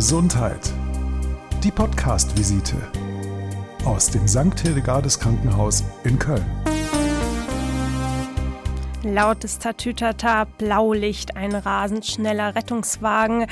Gesundheit. 0.00 0.72
Die 1.62 1.70
Podcast-Visite 1.70 2.74
aus 3.84 4.08
dem 4.08 4.26
St. 4.26 4.58
Hildegardes 4.58 5.20
Krankenhaus 5.20 5.84
in 6.04 6.18
Köln. 6.18 6.46
Lautes 9.02 9.58
Tatütata, 9.58 10.44
Blaulicht, 10.56 11.36
ein 11.36 11.54
rasend 11.54 12.06
schneller 12.06 12.54
Rettungswagen. 12.54 13.44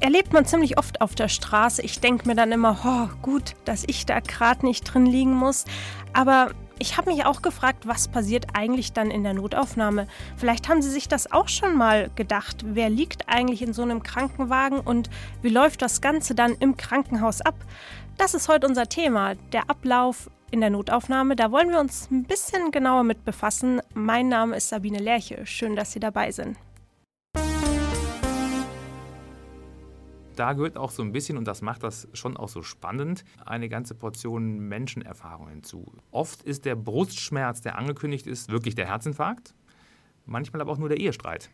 Erlebt 0.00 0.34
man 0.34 0.44
ziemlich 0.44 0.76
oft 0.76 1.00
auf 1.00 1.14
der 1.14 1.28
Straße. 1.28 1.80
Ich 1.80 2.00
denke 2.00 2.28
mir 2.28 2.34
dann 2.34 2.52
immer, 2.52 2.78
oh, 2.84 3.16
gut, 3.22 3.56
dass 3.64 3.84
ich 3.86 4.04
da 4.04 4.20
gerade 4.20 4.66
nicht 4.66 4.82
drin 4.82 5.06
liegen 5.06 5.32
muss. 5.32 5.64
Aber 6.12 6.50
ich 6.78 6.96
habe 6.96 7.10
mich 7.10 7.24
auch 7.24 7.42
gefragt, 7.42 7.86
was 7.86 8.08
passiert 8.08 8.46
eigentlich 8.54 8.92
dann 8.92 9.10
in 9.10 9.22
der 9.22 9.34
Notaufnahme? 9.34 10.06
Vielleicht 10.36 10.68
haben 10.68 10.82
Sie 10.82 10.90
sich 10.90 11.08
das 11.08 11.30
auch 11.32 11.48
schon 11.48 11.76
mal 11.76 12.10
gedacht. 12.14 12.64
Wer 12.64 12.90
liegt 12.90 13.28
eigentlich 13.28 13.62
in 13.62 13.72
so 13.72 13.82
einem 13.82 14.02
Krankenwagen 14.02 14.80
und 14.80 15.10
wie 15.42 15.48
läuft 15.48 15.82
das 15.82 16.00
Ganze 16.00 16.34
dann 16.34 16.54
im 16.60 16.76
Krankenhaus 16.76 17.40
ab? 17.40 17.54
Das 18.16 18.34
ist 18.34 18.48
heute 18.48 18.66
unser 18.66 18.88
Thema, 18.88 19.34
der 19.52 19.70
Ablauf 19.70 20.30
in 20.50 20.60
der 20.60 20.70
Notaufnahme. 20.70 21.36
Da 21.36 21.52
wollen 21.52 21.70
wir 21.70 21.80
uns 21.80 22.10
ein 22.10 22.24
bisschen 22.24 22.70
genauer 22.70 23.04
mit 23.04 23.24
befassen. 23.24 23.80
Mein 23.94 24.28
Name 24.28 24.56
ist 24.56 24.68
Sabine 24.68 24.98
Lerche. 24.98 25.46
Schön, 25.46 25.76
dass 25.76 25.92
Sie 25.92 26.00
dabei 26.00 26.32
sind. 26.32 26.56
Da 30.38 30.52
gehört 30.52 30.76
auch 30.76 30.90
so 30.90 31.02
ein 31.02 31.12
bisschen, 31.12 31.36
und 31.36 31.46
das 31.46 31.62
macht 31.62 31.82
das 31.82 32.08
schon 32.12 32.36
auch 32.36 32.48
so 32.48 32.62
spannend, 32.62 33.24
eine 33.44 33.68
ganze 33.68 33.94
Portion 33.94 34.58
Menschenerfahrung 34.60 35.48
hinzu. 35.48 35.92
Oft 36.10 36.42
ist 36.42 36.64
der 36.64 36.76
Brustschmerz, 36.76 37.60
der 37.60 37.78
angekündigt 37.78 38.26
ist, 38.26 38.50
wirklich 38.50 38.74
der 38.74 38.86
Herzinfarkt, 38.86 39.54
manchmal 40.26 40.60
aber 40.60 40.72
auch 40.72 40.78
nur 40.78 40.88
der 40.88 40.98
Ehestreit. 40.98 41.50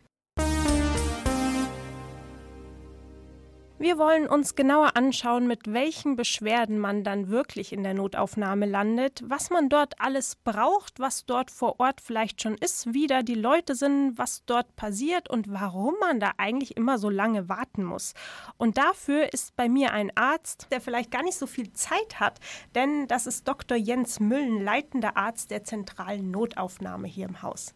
Wir 3.77 3.97
wollen 3.97 4.25
uns 4.29 4.55
genauer 4.55 4.95
anschauen, 4.95 5.47
mit 5.47 5.73
welchen 5.73 6.15
Beschwerden 6.15 6.79
man 6.79 7.03
dann 7.03 7.27
wirklich 7.27 7.73
in 7.73 7.83
der 7.83 7.93
Notaufnahme 7.93 8.65
landet, 8.65 9.21
was 9.27 9.49
man 9.49 9.67
dort 9.67 9.99
alles 9.99 10.37
braucht, 10.37 11.01
was 11.01 11.25
dort 11.25 11.51
vor 11.51 11.77
Ort 11.81 11.99
vielleicht 11.99 12.41
schon 12.41 12.55
ist, 12.55 12.93
wie 12.93 13.07
da 13.07 13.21
die 13.21 13.35
Leute 13.35 13.75
sind, 13.75 14.17
was 14.17 14.45
dort 14.45 14.77
passiert 14.77 15.29
und 15.29 15.51
warum 15.51 15.93
man 15.99 16.21
da 16.21 16.31
eigentlich 16.37 16.77
immer 16.77 16.97
so 16.97 17.09
lange 17.09 17.49
warten 17.49 17.83
muss. 17.83 18.13
Und 18.55 18.77
dafür 18.77 19.33
ist 19.33 19.57
bei 19.57 19.67
mir 19.67 19.91
ein 19.91 20.15
Arzt, 20.15 20.67
der 20.71 20.79
vielleicht 20.79 21.11
gar 21.11 21.23
nicht 21.23 21.37
so 21.37 21.45
viel 21.45 21.73
Zeit 21.73 22.21
hat, 22.21 22.39
denn 22.75 23.07
das 23.07 23.27
ist 23.27 23.45
Dr. 23.45 23.75
Jens 23.75 24.21
Müllen, 24.21 24.63
leitender 24.63 25.17
Arzt 25.17 25.51
der 25.51 25.65
zentralen 25.65 26.31
Notaufnahme 26.31 27.09
hier 27.09 27.27
im 27.27 27.41
Haus. 27.41 27.75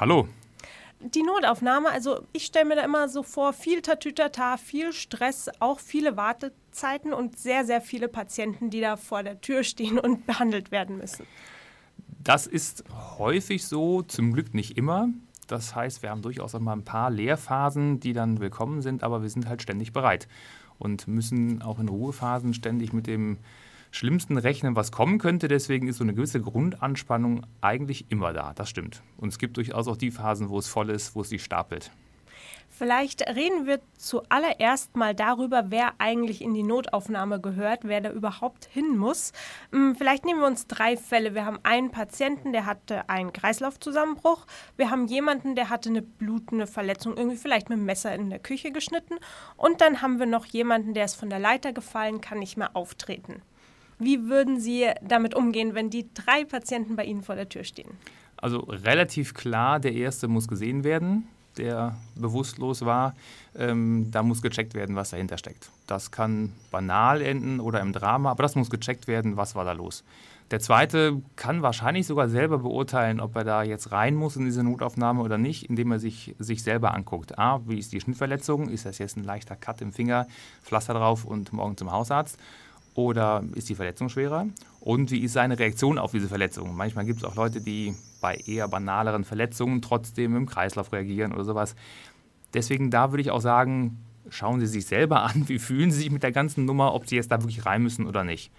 Hallo 0.00 0.26
die 1.00 1.22
Notaufnahme, 1.22 1.90
also 1.90 2.20
ich 2.32 2.46
stelle 2.46 2.64
mir 2.66 2.76
da 2.76 2.84
immer 2.84 3.08
so 3.08 3.22
vor, 3.22 3.52
viel 3.52 3.82
Tatütata, 3.82 4.56
viel 4.56 4.92
Stress, 4.92 5.50
auch 5.60 5.78
viele 5.78 6.16
Wartezeiten 6.16 7.12
und 7.12 7.38
sehr, 7.38 7.64
sehr 7.64 7.80
viele 7.80 8.08
Patienten, 8.08 8.70
die 8.70 8.80
da 8.80 8.96
vor 8.96 9.22
der 9.22 9.40
Tür 9.40 9.62
stehen 9.62 9.98
und 9.98 10.26
behandelt 10.26 10.70
werden 10.70 10.98
müssen. 10.98 11.26
Das 12.22 12.46
ist 12.46 12.84
häufig 13.18 13.66
so, 13.66 14.02
zum 14.02 14.32
Glück 14.32 14.54
nicht 14.54 14.76
immer. 14.76 15.08
Das 15.46 15.76
heißt, 15.76 16.02
wir 16.02 16.10
haben 16.10 16.22
durchaus 16.22 16.54
auch 16.54 16.60
mal 16.60 16.72
ein 16.72 16.84
paar 16.84 17.10
Lehrphasen, 17.10 18.00
die 18.00 18.12
dann 18.12 18.40
willkommen 18.40 18.82
sind, 18.82 19.04
aber 19.04 19.22
wir 19.22 19.30
sind 19.30 19.48
halt 19.48 19.62
ständig 19.62 19.92
bereit 19.92 20.26
und 20.78 21.06
müssen 21.06 21.62
auch 21.62 21.78
in 21.78 21.88
Ruhephasen 21.88 22.52
ständig 22.52 22.92
mit 22.92 23.06
dem 23.06 23.38
Schlimmsten 23.90 24.38
rechnen, 24.38 24.76
was 24.76 24.92
kommen 24.92 25.18
könnte. 25.18 25.48
Deswegen 25.48 25.88
ist 25.88 25.98
so 25.98 26.04
eine 26.04 26.14
gewisse 26.14 26.40
Grundanspannung 26.40 27.46
eigentlich 27.60 28.06
immer 28.10 28.32
da. 28.32 28.52
Das 28.54 28.68
stimmt. 28.68 29.02
Und 29.16 29.28
es 29.28 29.38
gibt 29.38 29.56
durchaus 29.56 29.88
auch 29.88 29.96
die 29.96 30.10
Phasen, 30.10 30.48
wo 30.48 30.58
es 30.58 30.68
voll 30.68 30.90
ist, 30.90 31.14
wo 31.14 31.22
es 31.22 31.28
sich 31.28 31.44
stapelt. 31.44 31.90
Vielleicht 32.68 33.22
reden 33.22 33.66
wir 33.66 33.80
zuallererst 33.96 34.96
mal 34.96 35.14
darüber, 35.14 35.70
wer 35.70 35.94
eigentlich 35.96 36.42
in 36.42 36.52
die 36.52 36.62
Notaufnahme 36.62 37.40
gehört, 37.40 37.80
wer 37.84 38.02
da 38.02 38.10
überhaupt 38.10 38.66
hin 38.66 38.98
muss. 38.98 39.32
Hm, 39.72 39.96
vielleicht 39.96 40.26
nehmen 40.26 40.40
wir 40.40 40.46
uns 40.46 40.66
drei 40.66 40.98
Fälle. 40.98 41.34
Wir 41.34 41.46
haben 41.46 41.58
einen 41.62 41.90
Patienten, 41.90 42.52
der 42.52 42.66
hatte 42.66 43.08
einen 43.08 43.32
Kreislaufzusammenbruch. 43.32 44.44
Wir 44.76 44.90
haben 44.90 45.06
jemanden, 45.06 45.54
der 45.54 45.70
hatte 45.70 45.88
eine 45.88 46.02
blutende 46.02 46.66
Verletzung, 46.66 47.16
irgendwie 47.16 47.38
vielleicht 47.38 47.70
mit 47.70 47.78
dem 47.78 47.86
Messer 47.86 48.14
in 48.14 48.28
der 48.28 48.40
Küche 48.40 48.72
geschnitten. 48.72 49.14
Und 49.56 49.80
dann 49.80 50.02
haben 50.02 50.18
wir 50.18 50.26
noch 50.26 50.44
jemanden, 50.44 50.92
der 50.92 51.06
ist 51.06 51.14
von 51.14 51.30
der 51.30 51.38
Leiter 51.38 51.72
gefallen, 51.72 52.20
kann 52.20 52.40
nicht 52.40 52.58
mehr 52.58 52.76
auftreten. 52.76 53.40
Wie 53.98 54.28
würden 54.28 54.60
Sie 54.60 54.86
damit 55.02 55.34
umgehen, 55.34 55.74
wenn 55.74 55.90
die 55.90 56.06
drei 56.12 56.44
Patienten 56.44 56.96
bei 56.96 57.04
Ihnen 57.04 57.22
vor 57.22 57.34
der 57.34 57.48
Tür 57.48 57.64
stehen? 57.64 57.90
Also 58.36 58.58
relativ 58.60 59.32
klar, 59.32 59.80
der 59.80 59.94
erste 59.94 60.28
muss 60.28 60.46
gesehen 60.46 60.84
werden, 60.84 61.26
der 61.56 61.96
bewusstlos 62.14 62.84
war. 62.84 63.14
Ähm, 63.56 64.10
da 64.10 64.22
muss 64.22 64.42
gecheckt 64.42 64.74
werden, 64.74 64.94
was 64.96 65.10
dahinter 65.10 65.38
steckt. 65.38 65.70
Das 65.86 66.10
kann 66.10 66.52
banal 66.70 67.22
enden 67.22 67.60
oder 67.60 67.80
im 67.80 67.92
Drama, 67.92 68.30
aber 68.30 68.42
das 68.42 68.54
muss 68.54 68.68
gecheckt 68.68 69.06
werden, 69.08 69.38
was 69.38 69.54
war 69.54 69.64
da 69.64 69.72
los. 69.72 70.04
Der 70.52 70.60
zweite 70.60 71.22
kann 71.34 71.62
wahrscheinlich 71.62 72.06
sogar 72.06 72.28
selber 72.28 72.58
beurteilen, 72.58 73.20
ob 73.20 73.34
er 73.34 73.42
da 73.42 73.62
jetzt 73.64 73.90
rein 73.90 74.14
muss 74.14 74.36
in 74.36 74.44
diese 74.44 74.62
Notaufnahme 74.62 75.22
oder 75.22 75.38
nicht, 75.38 75.68
indem 75.68 75.90
er 75.90 75.98
sich, 75.98 76.36
sich 76.38 76.62
selber 76.62 76.94
anguckt. 76.94 77.36
A, 77.36 77.60
wie 77.66 77.78
ist 77.78 77.92
die 77.92 78.00
Schnittverletzung? 78.00 78.68
Ist 78.68 78.86
das 78.86 78.98
jetzt 78.98 79.16
ein 79.16 79.24
leichter 79.24 79.56
Cut 79.56 79.80
im 79.80 79.92
Finger, 79.92 80.28
Pflaster 80.62 80.94
drauf 80.94 81.24
und 81.24 81.52
morgen 81.52 81.76
zum 81.76 81.90
Hausarzt? 81.90 82.38
Oder 82.96 83.44
ist 83.54 83.68
die 83.68 83.74
Verletzung 83.74 84.08
schwerer? 84.08 84.46
Und 84.80 85.10
wie 85.10 85.20
ist 85.20 85.34
seine 85.34 85.58
Reaktion 85.58 85.98
auf 85.98 86.12
diese 86.12 86.28
Verletzung? 86.28 86.74
Manchmal 86.74 87.04
gibt 87.04 87.18
es 87.18 87.24
auch 87.24 87.36
Leute, 87.36 87.60
die 87.60 87.94
bei 88.20 88.36
eher 88.46 88.68
banaleren 88.68 89.24
Verletzungen 89.24 89.82
trotzdem 89.82 90.34
im 90.34 90.46
Kreislauf 90.46 90.92
reagieren 90.92 91.32
oder 91.32 91.44
sowas. 91.44 91.76
Deswegen 92.54 92.90
da 92.90 93.12
würde 93.12 93.20
ich 93.20 93.30
auch 93.30 93.40
sagen, 93.40 93.98
schauen 94.30 94.60
Sie 94.60 94.66
sich 94.66 94.86
selber 94.86 95.22
an, 95.22 95.44
wie 95.48 95.58
fühlen 95.58 95.90
Sie 95.90 95.98
sich 95.98 96.10
mit 96.10 96.22
der 96.22 96.32
ganzen 96.32 96.64
Nummer, 96.64 96.94
ob 96.94 97.06
Sie 97.06 97.16
jetzt 97.16 97.30
da 97.30 97.40
wirklich 97.40 97.66
rein 97.66 97.82
müssen 97.82 98.06
oder 98.06 98.24
nicht. 98.24 98.50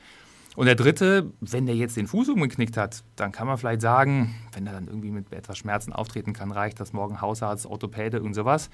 Und 0.58 0.66
der 0.66 0.74
dritte, 0.74 1.32
wenn 1.40 1.68
der 1.68 1.76
jetzt 1.76 1.98
den 1.98 2.08
Fuß 2.08 2.30
umgeknickt 2.30 2.78
hat, 2.78 3.04
dann 3.16 3.32
kann 3.32 3.46
man 3.46 3.60
vielleicht 3.60 3.82
sagen, 3.82 4.34
wenn 4.54 4.66
er 4.66 4.74
dann 4.74 4.88
irgendwie 4.88 5.12
mit 5.12 5.32
etwas 5.32 5.60
Schmerzen 5.60 5.94
auftreten 5.94 6.34
kann, 6.34 6.52
reicht 6.52 6.80
das 6.80 6.94
morgen 6.94 7.22
Hausarzt, 7.22 7.68
Orthopäde 7.68 8.24
und 8.24 8.34
sowas. 8.34 8.72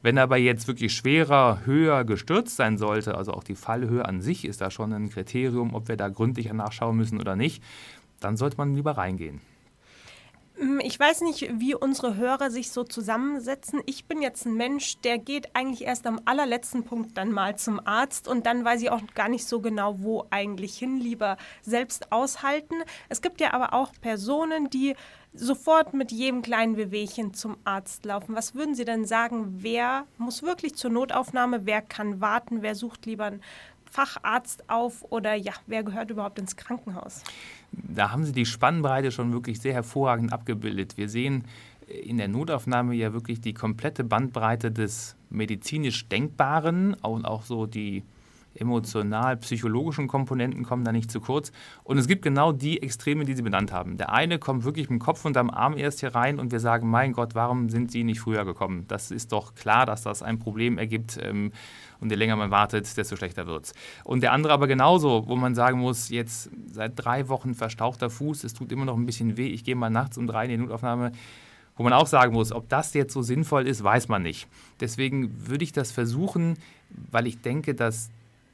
Wenn 0.00 0.16
er 0.16 0.22
aber 0.22 0.36
jetzt 0.36 0.68
wirklich 0.68 0.94
schwerer, 0.94 1.62
höher 1.64 2.04
gestürzt 2.04 2.54
sein 2.54 2.78
sollte, 2.78 3.16
also 3.16 3.32
auch 3.32 3.42
die 3.42 3.56
Fallhöhe 3.56 4.04
an 4.04 4.22
sich 4.22 4.44
ist 4.44 4.60
da 4.60 4.70
schon 4.70 4.92
ein 4.92 5.10
Kriterium, 5.10 5.74
ob 5.74 5.88
wir 5.88 5.96
da 5.96 6.08
gründlicher 6.08 6.54
nachschauen 6.54 6.96
müssen 6.96 7.18
oder 7.18 7.34
nicht, 7.34 7.64
dann 8.20 8.36
sollte 8.36 8.56
man 8.56 8.76
lieber 8.76 8.92
reingehen. 8.92 9.40
Hm, 10.56 10.78
ich 10.80 10.98
weiß 11.00 11.22
nicht, 11.22 11.48
wie 11.58 11.74
unsere 11.74 12.16
Hörer 12.16 12.48
sich 12.50 12.70
so 12.70 12.84
zusammensetzen. 12.84 13.82
Ich 13.86 14.04
bin 14.04 14.22
jetzt 14.22 14.46
ein 14.46 14.54
Mensch, 14.54 14.98
der 15.00 15.18
geht 15.18 15.54
eigentlich 15.56 15.82
erst 15.82 16.06
am 16.06 16.20
allerletzten 16.26 16.84
Punkt 16.84 17.18
dann 17.18 17.32
mal 17.32 17.56
zum 17.56 17.84
Arzt 17.84 18.28
und 18.28 18.46
dann 18.46 18.64
weiß 18.64 18.80
ich 18.82 18.90
auch 18.90 19.00
gar 19.14 19.28
nicht 19.28 19.46
so 19.46 19.60
genau, 19.60 19.96
wo 19.98 20.26
eigentlich 20.30 20.78
hin, 20.78 20.98
lieber 21.00 21.38
selbst 21.62 22.12
aushalten. 22.12 22.76
Es 23.08 23.20
gibt 23.20 23.40
ja 23.40 23.52
aber 23.52 23.74
auch 23.74 23.90
Personen, 24.00 24.70
die 24.70 24.94
sofort 25.32 25.92
mit 25.92 26.12
jedem 26.12 26.42
kleinen 26.42 26.76
Bewegchen 26.76 27.34
zum 27.34 27.56
Arzt 27.64 28.04
laufen. 28.04 28.36
Was 28.36 28.54
würden 28.54 28.76
Sie 28.76 28.84
denn 28.84 29.04
sagen, 29.04 29.56
wer 29.58 30.06
muss 30.18 30.44
wirklich 30.44 30.76
zur 30.76 30.90
Notaufnahme, 30.90 31.66
wer 31.66 31.82
kann 31.82 32.20
warten, 32.20 32.62
wer 32.62 32.76
sucht 32.76 33.06
lieber 33.06 33.24
einen 33.24 33.42
Facharzt 33.94 34.68
auf 34.68 35.04
oder 35.10 35.34
ja, 35.34 35.52
wer 35.68 35.84
gehört 35.84 36.10
überhaupt 36.10 36.40
ins 36.40 36.56
Krankenhaus? 36.56 37.22
Da 37.70 38.10
haben 38.10 38.24
Sie 38.24 38.32
die 38.32 38.44
Spannbreite 38.44 39.12
schon 39.12 39.32
wirklich 39.32 39.60
sehr 39.60 39.72
hervorragend 39.72 40.32
abgebildet. 40.32 40.96
Wir 40.96 41.08
sehen 41.08 41.44
in 41.86 42.18
der 42.18 42.26
Notaufnahme 42.26 42.94
ja 42.94 43.12
wirklich 43.12 43.40
die 43.40 43.54
komplette 43.54 44.02
Bandbreite 44.02 44.72
des 44.72 45.14
medizinisch 45.30 46.08
Denkbaren 46.08 46.94
und 46.94 47.24
auch 47.24 47.42
so 47.42 47.66
die 47.66 48.02
emotional-psychologischen 48.54 50.08
Komponenten 50.08 50.64
kommen 50.64 50.84
da 50.84 50.92
nicht 50.92 51.10
zu 51.10 51.20
kurz. 51.20 51.52
Und 51.82 51.98
es 51.98 52.06
gibt 52.06 52.22
genau 52.22 52.52
die 52.52 52.82
Extreme, 52.82 53.24
die 53.24 53.34
Sie 53.34 53.42
benannt 53.42 53.72
haben. 53.72 53.96
Der 53.96 54.12
eine 54.12 54.38
kommt 54.38 54.64
wirklich 54.64 54.88
mit 54.88 55.00
dem 55.00 55.04
Kopf 55.04 55.24
und 55.24 55.36
am 55.36 55.50
Arm 55.50 55.76
erst 55.76 56.00
hier 56.00 56.14
rein 56.14 56.38
und 56.38 56.52
wir 56.52 56.60
sagen, 56.60 56.88
mein 56.88 57.12
Gott, 57.12 57.34
warum 57.34 57.68
sind 57.68 57.90
Sie 57.90 58.04
nicht 58.04 58.20
früher 58.20 58.44
gekommen? 58.44 58.84
Das 58.88 59.10
ist 59.10 59.32
doch 59.32 59.54
klar, 59.54 59.86
dass 59.86 60.02
das 60.02 60.22
ein 60.22 60.38
Problem 60.38 60.78
ergibt. 60.78 61.18
Ähm, 61.22 61.52
und 62.00 62.10
je 62.10 62.16
länger 62.16 62.36
man 62.36 62.50
wartet, 62.50 62.96
desto 62.96 63.16
schlechter 63.16 63.46
wird 63.46 63.64
es. 63.64 63.74
Und 64.04 64.22
der 64.22 64.32
andere 64.32 64.52
aber 64.52 64.66
genauso, 64.66 65.26
wo 65.26 65.36
man 65.36 65.54
sagen 65.54 65.78
muss, 65.78 66.10
jetzt 66.10 66.50
seit 66.66 66.92
drei 66.96 67.28
Wochen 67.28 67.54
verstauchter 67.54 68.10
Fuß, 68.10 68.44
es 68.44 68.52
tut 68.52 68.72
immer 68.72 68.84
noch 68.84 68.96
ein 68.96 69.06
bisschen 69.06 69.36
weh, 69.36 69.46
ich 69.46 69.64
gehe 69.64 69.74
mal 69.74 69.90
nachts 69.90 70.18
um 70.18 70.26
drei 70.26 70.44
in 70.44 70.50
die 70.50 70.56
Notaufnahme, 70.58 71.12
wo 71.76 71.82
man 71.82 71.92
auch 71.92 72.06
sagen 72.06 72.34
muss, 72.34 72.52
ob 72.52 72.68
das 72.68 72.94
jetzt 72.94 73.12
so 73.12 73.22
sinnvoll 73.22 73.66
ist, 73.66 73.82
weiß 73.82 74.08
man 74.08 74.22
nicht. 74.22 74.46
Deswegen 74.80 75.48
würde 75.48 75.64
ich 75.64 75.72
das 75.72 75.92
versuchen, 75.92 76.58
weil 77.10 77.26
ich 77.26 77.40
denke, 77.40 77.74
dass 77.74 78.10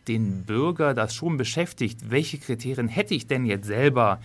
den 0.09 0.45
Bürger 0.45 0.95
das 0.95 1.15
schon 1.15 1.37
beschäftigt, 1.37 2.11
welche 2.11 2.39
Kriterien 2.39 2.89
hätte 2.89 3.15
ich 3.15 3.27
denn 3.27 3.45
jetzt 3.45 3.67
selber? 3.67 4.21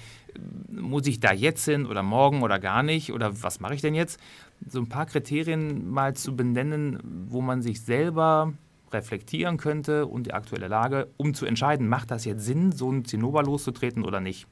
Muss 0.70 1.08
ich 1.08 1.20
da 1.20 1.34
jetzt 1.34 1.66
hin 1.66 1.86
oder 1.86 2.04
morgen 2.04 2.44
oder 2.44 2.60
gar 2.60 2.84
nicht? 2.84 3.14
Oder 3.14 3.44
was 3.44 3.60
mache 3.60 3.76
ich 3.76 3.82
denn 3.82 3.96
jetzt? 3.96 4.20
So 4.68 4.80
ein 4.80 4.90
paar 4.90 5.06
Kriterien 5.06 5.90
mal 5.90 6.16
zu 6.16 6.36
benennen, 6.36 7.00
wo 7.30 7.42
man 7.42 7.62
sich 7.62 7.82
selber 7.82 8.54
reflektieren 8.92 9.58
könnte 9.58 10.06
und 10.06 10.28
die 10.28 10.34
aktuelle 10.34 10.68
Lage, 10.68 11.10
um 11.18 11.34
zu 11.34 11.46
entscheiden, 11.46 11.88
macht 11.88 12.12
das 12.12 12.26
jetzt 12.26 12.46
Sinn, 12.46 12.72
so 12.72 12.92
ein 12.92 13.06
Zinnober 13.06 13.44
loszutreten 13.44 14.04
oder 14.04 14.20
nicht. 14.20 14.48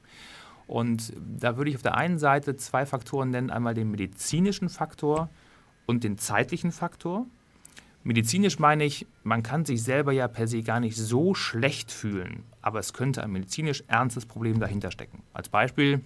Und 0.66 1.12
da 1.38 1.56
würde 1.56 1.70
ich 1.70 1.76
auf 1.76 1.82
der 1.82 1.96
einen 1.96 2.18
Seite 2.18 2.56
zwei 2.56 2.86
Faktoren 2.86 3.30
nennen, 3.30 3.50
einmal 3.50 3.74
den 3.74 3.90
medizinischen 3.90 4.68
Faktor 4.68 5.28
und 5.86 6.04
den 6.04 6.18
zeitlichen 6.18 6.72
Faktor. 6.72 7.26
Medizinisch 8.06 8.58
meine 8.58 8.84
ich, 8.84 9.06
man 9.22 9.42
kann 9.42 9.64
sich 9.64 9.82
selber 9.82 10.12
ja 10.12 10.28
per 10.28 10.46
se 10.46 10.62
gar 10.62 10.78
nicht 10.78 10.94
so 10.94 11.34
schlecht 11.34 11.90
fühlen, 11.90 12.44
aber 12.60 12.78
es 12.78 12.92
könnte 12.92 13.22
ein 13.22 13.32
medizinisch 13.32 13.82
ernstes 13.86 14.26
Problem 14.26 14.60
dahinter 14.60 14.90
stecken. 14.90 15.22
Als 15.32 15.48
Beispiel, 15.48 16.02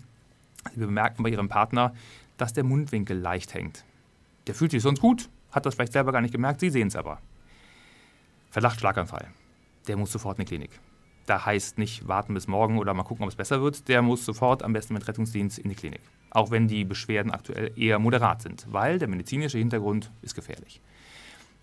Sie 0.73 0.79
bemerken 0.79 1.25
bei 1.25 1.31
Ihrem 1.31 1.49
Partner, 1.49 1.93
dass 2.37 2.53
der 2.53 2.63
Mundwinkel 2.63 3.19
leicht 3.19 3.53
hängt. 3.53 3.85
Der 4.47 4.55
fühlt 4.55 4.71
sich 4.71 4.83
sonst 4.83 5.01
gut, 5.01 5.29
hat 5.51 5.67
das 5.67 5.75
vielleicht 5.75 5.93
selber 5.93 6.13
gar 6.13 6.21
nicht 6.21 6.31
gemerkt, 6.31 6.61
Sie 6.61 6.71
sehen 6.71 6.87
es 6.87 6.95
aber. 6.95 7.21
Verdacht 8.51 8.79
Schlaganfall. 8.79 9.27
Der 9.89 9.97
muss 9.97 10.13
sofort 10.13 10.39
in 10.39 10.45
die 10.45 10.49
Klinik. 10.49 10.71
Da 11.27 11.45
heißt 11.45 11.79
nicht 11.79 12.07
warten 12.07 12.33
bis 12.33 12.47
morgen 12.47 12.79
oder 12.79 12.95
mal 12.95 13.03
gucken, 13.03 13.25
ob 13.25 13.29
es 13.29 13.37
besser 13.37 13.61
wird. 13.61 13.89
Der 13.89 14.03
muss 14.03 14.25
sofort 14.25 14.63
am 14.63 14.73
besten 14.73 14.95
mit 14.95 15.09
Rettungsdienst 15.09 15.59
in 15.59 15.69
die 15.69 15.77
Klinik. 15.77 16.01
Auch 16.31 16.53
wenn 16.53 16.69
die 16.69 16.85
Beschwerden 16.85 17.33
aktuell 17.33 17.73
eher 17.77 17.99
moderat 17.99 18.41
sind, 18.41 18.67
weil 18.71 19.01
der 19.01 19.09
medizinische 19.09 19.59
Hintergrund 19.59 20.13
ist 20.23 20.37
gefährlich. 20.37 20.81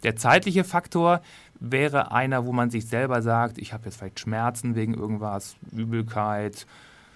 Der 0.05 0.15
zeitliche 0.15 0.63
Faktor 0.63 1.21
wäre 1.59 2.11
einer, 2.11 2.45
wo 2.45 2.53
man 2.53 2.69
sich 2.69 2.85
selber 2.85 3.23
sagt, 3.23 3.57
ich 3.57 3.73
habe 3.73 3.85
jetzt 3.85 3.97
vielleicht 3.97 4.19
Schmerzen 4.19 4.75
wegen 4.75 4.93
irgendwas, 4.93 5.55
Übelkeit, 5.71 6.67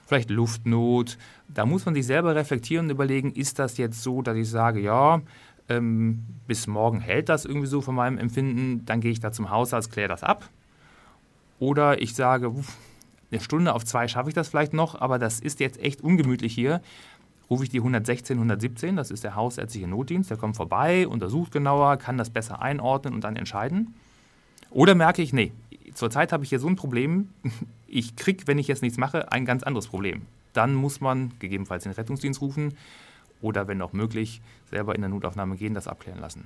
vielleicht 0.07 0.31
Luftnot. 0.31 1.19
Da 1.47 1.68
muss 1.68 1.86
man 1.86 1.94
sich 1.94 2.07
selber 2.07 2.33
reflektieren 2.33 2.88
und 2.88 2.89
überlegen, 2.89 3.31
ist 3.31 3.59
das 3.59 3.77
jetzt 3.77 4.01
so, 4.01 4.24
dass 4.24 4.36
ich 4.36 4.50
sage, 4.50 4.80
ja, 4.80 5.21
ähm, 5.69 6.25
bis 6.47 6.65
morgen 6.65 7.00
hält 7.00 7.30
das 7.30 7.45
irgendwie 7.45 7.68
so 7.68 7.81
von 7.81 7.94
meinem 7.94 8.18
Empfinden, 8.18 8.83
dann 8.88 9.01
gehe 9.01 9.12
ich 9.12 9.19
da 9.19 9.31
zum 9.31 9.51
Hausarzt, 9.51 9.91
kläre 9.91 10.09
das 10.09 10.24
ab. 10.24 10.50
Oder 11.59 12.01
ich 12.01 12.15
sage, 12.15 12.51
eine 13.30 13.39
Stunde 13.39 13.75
auf 13.75 13.86
zwei 13.86 14.07
schaffe 14.07 14.30
ich 14.30 14.36
das 14.36 14.50
vielleicht 14.50 14.74
noch, 14.74 15.00
aber 15.00 15.19
das 15.19 15.39
ist 15.39 15.59
jetzt 15.59 15.80
echt 15.80 16.01
ungemütlich 16.01 16.56
hier 16.56 16.81
rufe 17.50 17.63
ich 17.63 17.69
die 17.69 17.80
116, 17.80 18.38
117, 18.38 18.96
das 18.96 19.12
ist 19.12 19.24
der 19.24 19.36
hausärztliche 19.36 19.88
Notdienst, 19.88 20.30
der 20.30 20.38
kommt 20.38 20.56
vorbei, 20.56 21.07
untersucht 21.07 21.51
genauer, 21.51 21.98
kann 21.98 22.18
das 22.18 22.30
besser 22.30 22.62
einordnen 22.62 23.13
und 23.13 23.24
dann 23.24 23.36
entscheiden. 23.36 23.96
Oder 24.69 24.96
merke 24.96 25.22
ich, 25.22 25.34
nee, 25.34 25.51
zurzeit 25.94 26.31
habe 26.31 26.44
ich 26.44 26.50
hier 26.50 26.60
so 26.60 26.68
ein 26.68 26.75
Problem, 26.75 27.30
ich 27.88 28.16
kriege, 28.16 28.48
wenn 28.48 28.60
ich 28.60 28.68
jetzt 28.68 28.81
nichts 28.81 28.98
mache, 28.98 29.31
ein 29.31 29.46
ganz 29.46 29.63
anderes 29.63 29.88
Problem. 29.88 30.24
Dann 30.54 30.75
muss 30.75 31.01
man 31.01 31.31
gegebenenfalls 31.40 31.84
den 31.84 31.94
Rettungsdienst 31.94 32.42
rufen 32.42 32.74
oder, 33.42 33.68
wenn 33.68 33.81
auch 33.81 33.94
möglich, 33.94 34.42
selber 34.69 34.96
in 34.96 35.01
der 35.01 35.10
Notaufnahme 35.10 35.56
gehen, 35.56 35.74
das 35.74 35.88
abklären 35.88 36.19
lassen. 36.19 36.46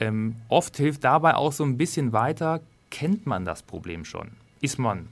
Ähm, 0.00 0.36
oft 0.48 0.76
hilft 0.76 1.04
dabei 1.04 1.36
auch 1.36 1.52
so 1.52 1.64
ein 1.64 1.76
bisschen 1.76 2.12
weiter, 2.12 2.60
kennt 2.90 3.26
man 3.26 3.44
das 3.44 3.62
Problem 3.62 4.04
schon? 4.04 4.28
Ist 4.60 4.78
man 4.78 5.08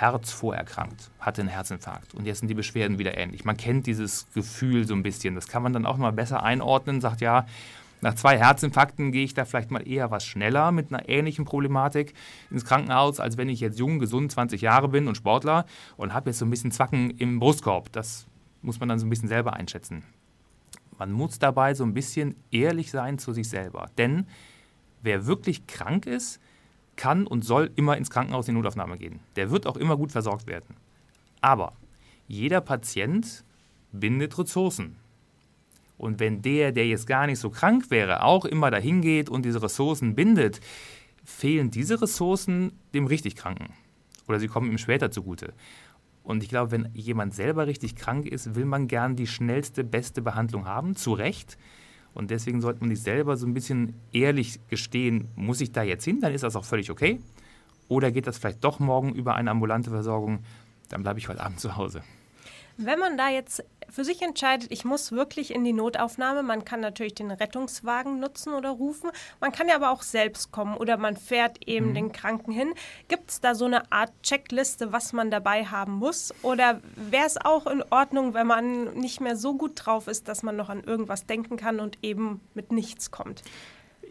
Herz 0.00 0.32
vorerkrankt, 0.32 1.10
hatte 1.18 1.42
einen 1.42 1.50
Herzinfarkt 1.50 2.14
und 2.14 2.26
jetzt 2.26 2.38
sind 2.38 2.48
die 2.48 2.54
Beschwerden 2.54 2.98
wieder 2.98 3.16
ähnlich. 3.16 3.44
Man 3.44 3.56
kennt 3.56 3.86
dieses 3.86 4.26
Gefühl 4.32 4.86
so 4.86 4.94
ein 4.94 5.02
bisschen. 5.02 5.34
Das 5.34 5.48
kann 5.48 5.62
man 5.62 5.72
dann 5.72 5.86
auch 5.86 5.96
mal 5.96 6.12
besser 6.12 6.42
einordnen, 6.42 7.00
sagt 7.00 7.20
ja, 7.20 7.46
nach 8.00 8.14
zwei 8.14 8.38
Herzinfarkten 8.38 9.10
gehe 9.10 9.24
ich 9.24 9.34
da 9.34 9.44
vielleicht 9.44 9.72
mal 9.72 9.86
eher 9.86 10.10
was 10.12 10.24
schneller 10.24 10.70
mit 10.70 10.92
einer 10.92 11.08
ähnlichen 11.08 11.44
Problematik 11.44 12.14
ins 12.50 12.64
Krankenhaus, 12.64 13.18
als 13.18 13.36
wenn 13.36 13.48
ich 13.48 13.58
jetzt 13.58 13.78
jung, 13.78 13.98
gesund, 13.98 14.30
20 14.30 14.60
Jahre 14.60 14.88
bin 14.88 15.08
und 15.08 15.16
Sportler 15.16 15.66
und 15.96 16.14
habe 16.14 16.30
jetzt 16.30 16.38
so 16.38 16.46
ein 16.46 16.50
bisschen 16.50 16.70
Zwacken 16.70 17.10
im 17.10 17.40
Brustkorb. 17.40 17.90
Das 17.90 18.26
muss 18.62 18.78
man 18.78 18.88
dann 18.88 19.00
so 19.00 19.06
ein 19.06 19.10
bisschen 19.10 19.28
selber 19.28 19.54
einschätzen. 19.54 20.04
Man 20.96 21.10
muss 21.10 21.38
dabei 21.40 21.74
so 21.74 21.84
ein 21.84 21.94
bisschen 21.94 22.36
ehrlich 22.52 22.90
sein 22.90 23.18
zu 23.18 23.32
sich 23.32 23.48
selber. 23.48 23.90
Denn 23.98 24.26
wer 25.02 25.26
wirklich 25.26 25.66
krank 25.66 26.06
ist, 26.06 26.40
kann 26.98 27.26
und 27.26 27.44
soll 27.44 27.70
immer 27.76 27.96
ins 27.96 28.10
Krankenhaus 28.10 28.48
in 28.48 28.54
die 28.54 28.60
Notaufnahme 28.60 28.98
gehen. 28.98 29.20
Der 29.36 29.50
wird 29.50 29.66
auch 29.66 29.78
immer 29.78 29.96
gut 29.96 30.12
versorgt 30.12 30.46
werden. 30.46 30.76
Aber 31.40 31.72
jeder 32.26 32.60
Patient 32.60 33.44
bindet 33.92 34.36
Ressourcen. 34.38 34.96
Und 35.96 36.20
wenn 36.20 36.42
der, 36.42 36.72
der 36.72 36.86
jetzt 36.86 37.06
gar 37.06 37.26
nicht 37.26 37.38
so 37.38 37.48
krank 37.50 37.90
wäre, 37.90 38.22
auch 38.22 38.44
immer 38.44 38.70
dahin 38.70 39.00
geht 39.00 39.30
und 39.30 39.44
diese 39.44 39.62
Ressourcen 39.62 40.14
bindet, 40.14 40.60
fehlen 41.24 41.70
diese 41.70 42.00
Ressourcen 42.00 42.72
dem 42.94 43.06
richtig 43.06 43.34
Kranken. 43.36 43.72
Oder 44.28 44.38
sie 44.38 44.48
kommen 44.48 44.70
ihm 44.70 44.78
später 44.78 45.10
zugute. 45.10 45.54
Und 46.22 46.42
ich 46.42 46.50
glaube, 46.50 46.70
wenn 46.72 46.90
jemand 46.92 47.34
selber 47.34 47.66
richtig 47.66 47.96
krank 47.96 48.26
ist, 48.26 48.54
will 48.54 48.66
man 48.66 48.86
gern 48.86 49.16
die 49.16 49.26
schnellste, 49.26 49.82
beste 49.82 50.20
Behandlung 50.20 50.66
haben, 50.66 50.94
zu 50.94 51.14
Recht. 51.14 51.56
Und 52.14 52.30
deswegen 52.30 52.60
sollte 52.60 52.80
man 52.80 52.90
sich 52.90 53.02
selber 53.02 53.36
so 53.36 53.46
ein 53.46 53.54
bisschen 53.54 53.94
ehrlich 54.12 54.60
gestehen, 54.68 55.28
muss 55.36 55.60
ich 55.60 55.72
da 55.72 55.82
jetzt 55.82 56.04
hin, 56.04 56.20
dann 56.20 56.34
ist 56.34 56.42
das 56.44 56.56
auch 56.56 56.64
völlig 56.64 56.90
okay. 56.90 57.20
Oder 57.88 58.10
geht 58.10 58.26
das 58.26 58.38
vielleicht 58.38 58.64
doch 58.64 58.80
morgen 58.80 59.14
über 59.14 59.34
eine 59.34 59.50
ambulante 59.50 59.90
Versorgung, 59.90 60.40
dann 60.88 61.02
bleibe 61.02 61.18
ich 61.18 61.28
heute 61.28 61.40
Abend 61.40 61.60
zu 61.60 61.76
Hause. 61.76 62.02
Wenn 62.80 63.00
man 63.00 63.18
da 63.18 63.28
jetzt 63.28 63.64
für 63.90 64.04
sich 64.04 64.22
entscheidet, 64.22 64.70
ich 64.70 64.84
muss 64.84 65.10
wirklich 65.10 65.52
in 65.52 65.64
die 65.64 65.72
Notaufnahme, 65.72 66.44
man 66.44 66.64
kann 66.64 66.78
natürlich 66.78 67.16
den 67.16 67.32
Rettungswagen 67.32 68.20
nutzen 68.20 68.54
oder 68.54 68.70
rufen, 68.70 69.10
man 69.40 69.50
kann 69.50 69.66
ja 69.66 69.74
aber 69.74 69.90
auch 69.90 70.02
selbst 70.02 70.52
kommen 70.52 70.76
oder 70.76 70.96
man 70.96 71.16
fährt 71.16 71.66
eben 71.66 71.88
mhm. 71.88 71.94
den 71.94 72.12
Kranken 72.12 72.52
hin. 72.52 72.72
Gibt 73.08 73.30
es 73.30 73.40
da 73.40 73.56
so 73.56 73.64
eine 73.64 73.90
Art 73.90 74.12
Checkliste, 74.22 74.92
was 74.92 75.12
man 75.12 75.32
dabei 75.32 75.64
haben 75.64 75.94
muss? 75.94 76.32
Oder 76.42 76.80
wäre 76.94 77.26
es 77.26 77.36
auch 77.36 77.66
in 77.66 77.82
Ordnung, 77.90 78.32
wenn 78.32 78.46
man 78.46 78.94
nicht 78.94 79.20
mehr 79.20 79.34
so 79.34 79.56
gut 79.56 79.72
drauf 79.74 80.06
ist, 80.06 80.28
dass 80.28 80.44
man 80.44 80.54
noch 80.54 80.68
an 80.68 80.84
irgendwas 80.84 81.26
denken 81.26 81.56
kann 81.56 81.80
und 81.80 81.98
eben 82.02 82.40
mit 82.54 82.70
nichts 82.70 83.10
kommt? 83.10 83.42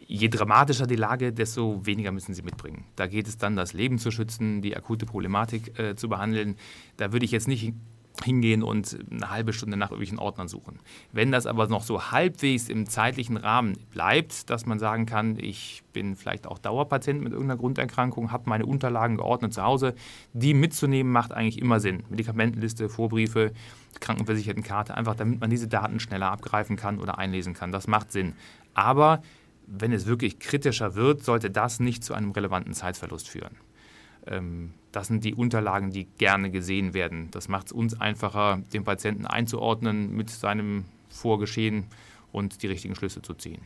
je 0.09 0.29
dramatischer 0.29 0.87
die 0.87 0.95
Lage, 0.95 1.33
desto 1.33 1.85
weniger 1.85 2.13
müssen 2.13 2.33
sie 2.33 2.41
mitbringen. 2.41 2.85
Da 2.95 3.07
geht 3.07 3.27
es 3.27 3.37
dann, 3.37 3.57
das 3.57 3.73
Leben 3.73 3.99
zu 3.99 4.09
schützen, 4.09 4.61
die 4.61 4.75
akute 4.75 5.05
Problematik 5.05 5.77
äh, 5.77 5.95
zu 5.95 6.07
behandeln. 6.07 6.55
Da 6.95 7.11
würde 7.11 7.25
ich 7.25 7.31
jetzt 7.31 7.49
nicht 7.49 7.73
hingehen 8.23 8.63
und 8.63 8.97
eine 9.11 9.29
halbe 9.29 9.53
Stunde 9.53 9.77
nach 9.77 9.91
irgendwelchen 9.91 10.19
Ordnern 10.19 10.47
suchen. 10.47 10.79
Wenn 11.11 11.31
das 11.31 11.45
aber 11.45 11.67
noch 11.67 11.83
so 11.83 12.11
halbwegs 12.11 12.69
im 12.69 12.87
zeitlichen 12.87 13.37
Rahmen 13.37 13.77
bleibt, 13.91 14.49
dass 14.49 14.65
man 14.65 14.79
sagen 14.79 15.05
kann, 15.05 15.37
ich 15.39 15.83
bin 15.93 16.15
vielleicht 16.15 16.47
auch 16.47 16.57
Dauerpatient 16.57 17.21
mit 17.21 17.33
irgendeiner 17.33 17.59
Grunderkrankung, 17.59 18.31
habe 18.31 18.49
meine 18.49 18.65
Unterlagen 18.65 19.17
geordnet 19.17 19.53
zu 19.53 19.63
Hause, 19.63 19.95
die 20.33 20.53
mitzunehmen 20.53 21.11
macht 21.11 21.31
eigentlich 21.31 21.59
immer 21.59 21.79
Sinn. 21.79 22.03
Medikamentenliste, 22.09 22.89
Vorbriefe, 22.89 23.51
Krankenversichertenkarte, 23.99 24.95
einfach 24.95 25.15
damit 25.15 25.39
man 25.39 25.49
diese 25.49 25.67
Daten 25.67 25.99
schneller 25.99 26.31
abgreifen 26.31 26.75
kann 26.75 26.99
oder 26.99 27.17
einlesen 27.17 27.53
kann. 27.53 27.71
Das 27.71 27.87
macht 27.87 28.11
Sinn. 28.11 28.33
Aber 28.73 29.21
wenn 29.67 29.91
es 29.91 30.05
wirklich 30.05 30.39
kritischer 30.39 30.95
wird, 30.95 31.23
sollte 31.23 31.51
das 31.51 31.79
nicht 31.79 32.03
zu 32.03 32.13
einem 32.13 32.31
relevanten 32.31 32.73
Zeitverlust 32.73 33.27
führen. 33.27 33.55
Ähm, 34.25 34.73
das 34.91 35.07
sind 35.07 35.23
die 35.23 35.35
Unterlagen, 35.35 35.91
die 35.91 36.05
gerne 36.17 36.49
gesehen 36.49 36.93
werden. 36.93 37.29
Das 37.31 37.47
macht 37.47 37.67
es 37.67 37.71
uns 37.71 37.99
einfacher, 37.99 38.61
den 38.73 38.83
Patienten 38.83 39.25
einzuordnen 39.25 40.15
mit 40.15 40.29
seinem 40.29 40.85
Vorgeschehen 41.09 41.85
und 42.31 42.63
die 42.63 42.67
richtigen 42.67 42.95
Schlüsse 42.95 43.21
zu 43.21 43.33
ziehen. 43.33 43.61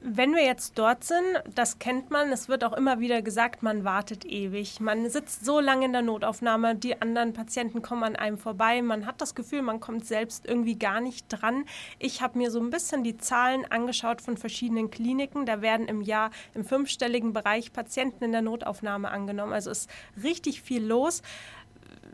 Wenn 0.00 0.32
wir 0.32 0.44
jetzt 0.44 0.78
dort 0.78 1.02
sind, 1.02 1.42
das 1.56 1.80
kennt 1.80 2.10
man, 2.10 2.30
es 2.30 2.48
wird 2.48 2.62
auch 2.62 2.72
immer 2.72 3.00
wieder 3.00 3.20
gesagt, 3.20 3.64
man 3.64 3.82
wartet 3.82 4.24
ewig. 4.24 4.78
Man 4.78 5.10
sitzt 5.10 5.44
so 5.44 5.58
lange 5.58 5.86
in 5.86 5.92
der 5.92 6.02
Notaufnahme, 6.02 6.76
die 6.76 7.02
anderen 7.02 7.32
Patienten 7.32 7.82
kommen 7.82 8.04
an 8.04 8.14
einem 8.14 8.38
vorbei. 8.38 8.80
Man 8.80 9.06
hat 9.06 9.20
das 9.20 9.34
Gefühl, 9.34 9.62
man 9.62 9.80
kommt 9.80 10.06
selbst 10.06 10.46
irgendwie 10.46 10.78
gar 10.78 11.00
nicht 11.00 11.26
dran. 11.28 11.64
Ich 11.98 12.22
habe 12.22 12.38
mir 12.38 12.52
so 12.52 12.60
ein 12.60 12.70
bisschen 12.70 13.02
die 13.02 13.16
Zahlen 13.16 13.64
angeschaut 13.68 14.22
von 14.22 14.36
verschiedenen 14.36 14.92
Kliniken. 14.92 15.46
Da 15.46 15.62
werden 15.62 15.88
im 15.88 16.00
Jahr 16.00 16.30
im 16.54 16.64
fünfstelligen 16.64 17.32
Bereich 17.32 17.72
Patienten 17.72 18.22
in 18.22 18.30
der 18.30 18.42
Notaufnahme 18.42 19.10
angenommen. 19.10 19.52
Also 19.52 19.72
ist 19.72 19.90
richtig 20.22 20.62
viel 20.62 20.84
los 20.84 21.22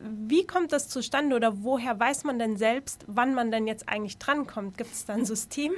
wie 0.00 0.46
kommt 0.46 0.72
das 0.72 0.88
zustande 0.88 1.34
oder 1.36 1.62
woher 1.62 1.98
weiß 1.98 2.24
man 2.24 2.38
denn 2.38 2.56
selbst, 2.56 3.04
wann 3.06 3.32
man 3.32 3.50
denn 3.50 3.66
jetzt 3.66 3.88
eigentlich 3.88 4.18
drankommt? 4.18 4.76
Gibt 4.76 4.92
es 4.92 5.06
da 5.06 5.14
ein 5.14 5.24
System? 5.24 5.72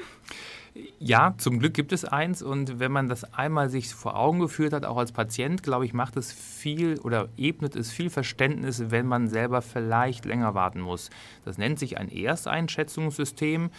Ja, 0.99 1.35
zum 1.39 1.59
Glück 1.59 1.75
gibt 1.75 1.93
es 1.93 2.05
eins 2.05 2.43
und 2.43 2.79
wenn 2.79 2.93
man 2.93 3.09
das 3.09 3.33
einmal 3.33 3.71
sich 3.71 3.95
vor 3.95 4.17
Augen 4.17 4.41
geführt 4.41 4.73
hat, 4.73 4.85
auch 4.85 4.97
als 4.97 5.13
Patient, 5.13 5.63
glaube 5.63 5.85
ich, 5.85 5.95
macht 5.95 6.17
es 6.17 6.33
viel 6.33 6.99
oder 7.01 7.29
ebnet 7.37 7.77
es 7.77 7.91
viel 7.91 8.11
Verständnis, 8.11 8.91
wenn 8.91 9.07
man 9.07 9.29
selber 9.29 9.63
vielleicht 9.63 10.25
länger 10.25 10.55
warten 10.55 10.81
muss. 10.81 11.11
Das 11.45 11.57
nennt 11.57 11.79
sich 11.79 11.99
ein 11.99 12.09
Ersteinschätzungssystem. 12.09 13.71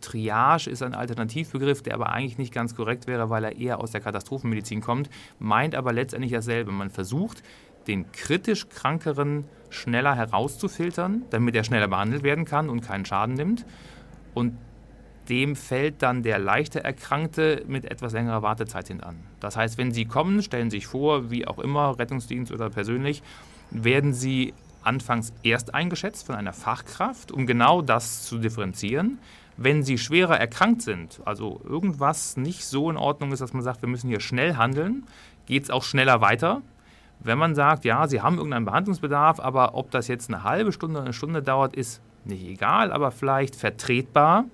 Triage 0.00 0.68
ist 0.68 0.82
ein 0.82 0.94
Alternativbegriff, 0.94 1.82
der 1.82 1.94
aber 1.94 2.10
eigentlich 2.10 2.38
nicht 2.38 2.52
ganz 2.52 2.74
korrekt 2.74 3.06
wäre, 3.06 3.30
weil 3.30 3.44
er 3.44 3.56
eher 3.56 3.80
aus 3.80 3.90
der 3.90 4.00
Katastrophenmedizin 4.00 4.80
kommt, 4.80 5.10
meint 5.38 5.74
aber 5.74 5.92
letztendlich 5.92 6.32
dasselbe. 6.32 6.70
Man 6.70 6.90
versucht, 6.90 7.42
den 7.86 8.10
kritisch 8.12 8.68
Krankeren 8.68 9.44
schneller 9.70 10.14
herauszufiltern, 10.14 11.22
damit 11.30 11.54
er 11.54 11.64
schneller 11.64 11.88
behandelt 11.88 12.22
werden 12.22 12.44
kann 12.44 12.68
und 12.68 12.82
keinen 12.82 13.04
Schaden 13.04 13.34
nimmt. 13.34 13.64
Und 14.34 14.58
dem 15.28 15.56
fällt 15.56 16.02
dann 16.02 16.22
der 16.22 16.38
leichter 16.38 16.80
Erkrankte 16.80 17.64
mit 17.66 17.84
etwas 17.84 18.12
längerer 18.12 18.42
Wartezeit 18.42 18.88
hintan. 18.88 19.16
Das 19.40 19.56
heißt, 19.56 19.78
wenn 19.78 19.92
Sie 19.92 20.04
kommen, 20.04 20.42
stellen 20.42 20.70
Sie 20.70 20.78
sich 20.78 20.86
vor, 20.86 21.30
wie 21.30 21.46
auch 21.46 21.58
immer, 21.58 21.98
Rettungsdienst 21.98 22.52
oder 22.52 22.70
persönlich, 22.70 23.22
werden 23.70 24.14
Sie 24.14 24.54
anfangs 24.82 25.32
erst 25.42 25.74
eingeschätzt 25.74 26.26
von 26.26 26.36
einer 26.36 26.52
Fachkraft, 26.52 27.32
um 27.32 27.46
genau 27.46 27.82
das 27.82 28.24
zu 28.24 28.38
differenzieren. 28.38 29.18
Wenn 29.56 29.82
Sie 29.82 29.98
schwerer 29.98 30.38
erkrankt 30.38 30.82
sind, 30.82 31.20
also 31.24 31.60
irgendwas 31.64 32.36
nicht 32.36 32.64
so 32.64 32.90
in 32.90 32.96
Ordnung 32.96 33.32
ist, 33.32 33.40
dass 33.40 33.52
man 33.52 33.62
sagt, 33.62 33.82
wir 33.82 33.88
müssen 33.88 34.08
hier 34.08 34.20
schnell 34.20 34.56
handeln, 34.56 35.04
geht 35.46 35.64
es 35.64 35.70
auch 35.70 35.82
schneller 35.82 36.20
weiter. 36.20 36.62
Wenn 37.20 37.38
man 37.38 37.54
sagt, 37.54 37.84
ja, 37.84 38.06
Sie 38.06 38.20
haben 38.20 38.36
irgendeinen 38.36 38.66
Behandlungsbedarf, 38.66 39.40
aber 39.40 39.74
ob 39.74 39.90
das 39.90 40.08
jetzt 40.08 40.28
eine 40.28 40.44
halbe 40.44 40.72
Stunde 40.72 40.96
oder 40.98 41.06
eine 41.06 41.14
Stunde 41.14 41.42
dauert, 41.42 41.74
ist 41.74 42.00
nicht 42.24 42.44
egal, 42.44 42.92
aber 42.92 43.10
vielleicht 43.10 43.56
vertretbar, 43.56 44.44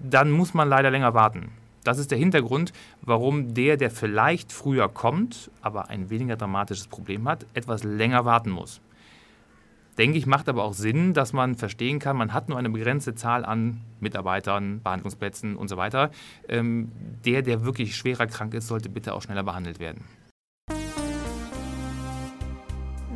dann 0.00 0.30
muss 0.30 0.54
man 0.54 0.68
leider 0.68 0.90
länger 0.90 1.14
warten. 1.14 1.50
Das 1.84 1.98
ist 1.98 2.10
der 2.10 2.18
Hintergrund, 2.18 2.72
warum 3.02 3.54
der, 3.54 3.76
der 3.76 3.90
vielleicht 3.90 4.52
früher 4.52 4.88
kommt, 4.88 5.50
aber 5.62 5.88
ein 5.88 6.10
weniger 6.10 6.36
dramatisches 6.36 6.88
Problem 6.88 7.28
hat, 7.28 7.46
etwas 7.54 7.84
länger 7.84 8.24
warten 8.24 8.50
muss. 8.50 8.80
Denke 9.96 10.16
ich, 10.16 10.26
macht 10.26 10.48
aber 10.48 10.62
auch 10.62 10.74
Sinn, 10.74 11.12
dass 11.12 11.32
man 11.32 11.56
verstehen 11.56 11.98
kann, 11.98 12.16
man 12.16 12.32
hat 12.32 12.48
nur 12.48 12.56
eine 12.56 12.70
begrenzte 12.70 13.16
Zahl 13.16 13.44
an 13.44 13.80
Mitarbeitern, 13.98 14.80
Behandlungsplätzen 14.80 15.56
und 15.56 15.68
so 15.68 15.76
weiter. 15.76 16.10
Ähm, 16.48 16.92
der, 17.24 17.42
der 17.42 17.64
wirklich 17.64 17.96
schwerer 17.96 18.28
krank 18.28 18.54
ist, 18.54 18.68
sollte 18.68 18.88
bitte 18.88 19.12
auch 19.14 19.22
schneller 19.22 19.42
behandelt 19.42 19.80
werden. 19.80 20.04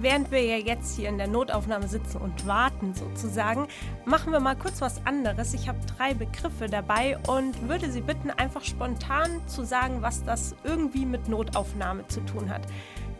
Während 0.02 0.32
wir 0.32 0.42
ja 0.42 0.56
jetzt 0.56 0.96
hier 0.96 1.08
in 1.08 1.16
der 1.16 1.28
Notaufnahme 1.28 1.86
sitzen 1.86 2.16
und 2.16 2.44
warten 2.44 2.92
sozusagen, 2.92 3.68
machen 4.04 4.32
wir 4.32 4.40
mal 4.40 4.56
kurz 4.56 4.80
was 4.80 5.06
anderes. 5.06 5.54
Ich 5.54 5.68
habe 5.68 5.78
drei 5.96 6.12
Begriffe 6.12 6.66
dabei 6.66 7.18
und 7.28 7.68
würde 7.68 7.88
Sie 7.88 8.00
bitten, 8.00 8.30
einfach 8.30 8.64
spontan 8.64 9.40
zu 9.46 9.64
sagen, 9.64 10.02
was 10.02 10.24
das 10.24 10.56
irgendwie 10.64 11.06
mit 11.06 11.28
Notaufnahme 11.28 12.04
zu 12.08 12.20
tun 12.22 12.50
hat. 12.50 12.62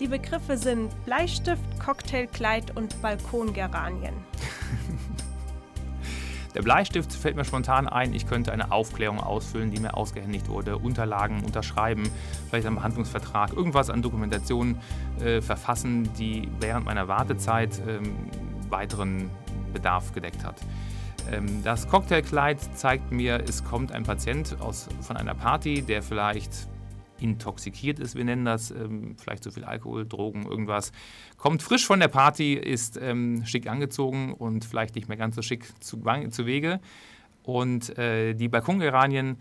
Die 0.01 0.09
Begriffe 0.09 0.59
sind 0.59 0.91
Bleistift, 1.05 1.63
Cocktailkleid 1.79 2.77
und 2.77 3.01
Balkongeranien. 3.01 4.15
Der 6.55 6.63
Bleistift 6.63 7.13
fällt 7.13 7.37
mir 7.37 7.45
spontan 7.45 7.89
ein, 7.89 8.13
ich 8.13 8.27
könnte 8.27 8.53
eine 8.53 8.73
Aufklärung 8.73 9.21
ausfüllen, 9.21 9.71
die 9.71 9.81
mir 9.81 9.97
ausgehändigt 9.97 10.49
wurde, 10.49 10.77
Unterlagen 10.77 11.43
unterschreiben, 11.45 12.11
vielleicht 12.49 12.67
einen 12.67 12.77
Behandlungsvertrag, 12.77 13.55
irgendwas 13.55 13.89
an 13.89 14.03
Dokumentation 14.03 14.79
äh, 15.21 15.41
verfassen, 15.41 16.13
die 16.19 16.49
während 16.61 16.85
meiner 16.85 17.09
Wartezeit 17.09 17.81
ähm, 17.89 18.15
weiteren 18.69 19.31
Bedarf 19.73 20.13
gedeckt 20.13 20.45
hat. 20.45 20.57
Ähm, 21.31 21.63
das 21.63 21.89
Cocktailkleid 21.89 22.59
zeigt 22.77 23.13
mir, 23.13 23.43
es 23.49 23.65
kommt 23.65 23.93
ein 23.93 24.03
Patient 24.03 24.57
aus, 24.61 24.89
von 25.01 25.17
einer 25.17 25.35
Party, 25.35 25.83
der 25.83 26.03
vielleicht 26.03 26.69
intoxikiert 27.23 27.99
ist, 27.99 28.17
wir 28.17 28.25
nennen 28.25 28.45
das, 28.45 28.71
ähm, 28.71 29.17
vielleicht 29.19 29.45
zu 29.45 29.51
viel 29.51 29.65
Alkohol, 29.65 30.07
Drogen, 30.07 30.47
irgendwas, 30.47 30.93
kommt 31.37 31.63
frisch 31.63 31.87
von 31.87 32.01
der 32.01 32.09
Party, 32.09 32.55
ist 32.55 32.99
ähm, 33.01 33.45
schick 33.47 33.69
angezogen 33.69 34.33
und 34.33 34.65
vielleicht 34.65 34.95
nicht 34.95 35.09
mehr 35.09 35.17
ganz 35.17 35.37
so 35.37 35.43
schick 35.43 35.67
zu, 35.83 36.03
zu 36.31 36.47
Wege. 36.47 36.81
Und 37.43 37.97
äh, 37.99 38.35
die 38.35 38.49
Balkongeranien, 38.49 39.39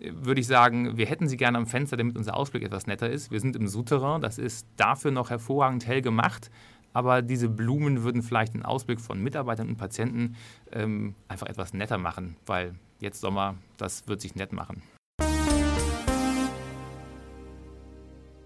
äh, 0.00 0.12
würde 0.14 0.40
ich 0.40 0.46
sagen, 0.46 0.96
wir 0.96 1.06
hätten 1.06 1.28
sie 1.28 1.36
gerne 1.36 1.58
am 1.58 1.66
Fenster, 1.66 1.96
damit 1.96 2.16
unser 2.16 2.36
Ausblick 2.36 2.62
etwas 2.62 2.86
netter 2.86 3.10
ist. 3.10 3.30
Wir 3.30 3.40
sind 3.40 3.56
im 3.56 3.68
Souterrain, 3.68 4.20
das 4.20 4.38
ist 4.38 4.66
dafür 4.76 5.10
noch 5.10 5.30
hervorragend 5.30 5.86
hell 5.86 6.02
gemacht. 6.02 6.50
Aber 6.92 7.22
diese 7.22 7.48
Blumen 7.48 8.02
würden 8.02 8.22
vielleicht 8.22 8.54
den 8.54 8.64
Ausblick 8.64 9.00
von 9.00 9.22
Mitarbeitern 9.22 9.68
und 9.68 9.76
Patienten 9.76 10.34
ähm, 10.72 11.14
einfach 11.28 11.46
etwas 11.46 11.72
netter 11.72 11.98
machen, 11.98 12.36
weil 12.46 12.74
jetzt 12.98 13.20
Sommer, 13.20 13.54
das 13.76 14.08
wird 14.08 14.20
sich 14.20 14.34
nett 14.34 14.52
machen. 14.52 14.82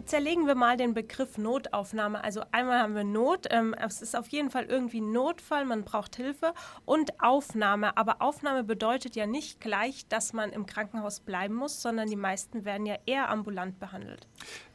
Zerlegen 0.07 0.47
wir 0.47 0.55
mal 0.55 0.77
den 0.77 0.95
Begriff 0.95 1.39
Notaufnahme. 1.39 2.23
Also 2.23 2.43
einmal 2.53 2.81
haben 2.81 2.95
wir 2.95 3.05
Not, 3.05 3.47
ähm, 3.51 3.75
es 3.75 4.03
ist 4.03 4.17
auf 4.17 4.29
jeden 4.29 4.51
Fall 4.51 4.65
irgendwie 4.65 5.01
Notfall, 5.01 5.65
man 5.65 5.85
braucht 5.85 6.17
Hilfe 6.17 6.55
und 6.85 7.21
Aufnahme. 7.21 7.97
Aber 7.97 8.21
Aufnahme 8.23 8.65
bedeutet 8.65 9.17
ja 9.17 9.27
nicht 9.27 9.61
gleich, 9.61 10.07
dass 10.09 10.33
man 10.33 10.51
im 10.51 10.67
Krankenhaus 10.67 11.21
bleiben 11.21 11.55
muss, 11.55 11.81
sondern 11.83 12.09
die 12.09 12.17
meisten 12.17 12.65
werden 12.65 12.87
ja 12.87 12.97
eher 13.07 13.31
ambulant 13.31 13.79
behandelt. 13.79 14.27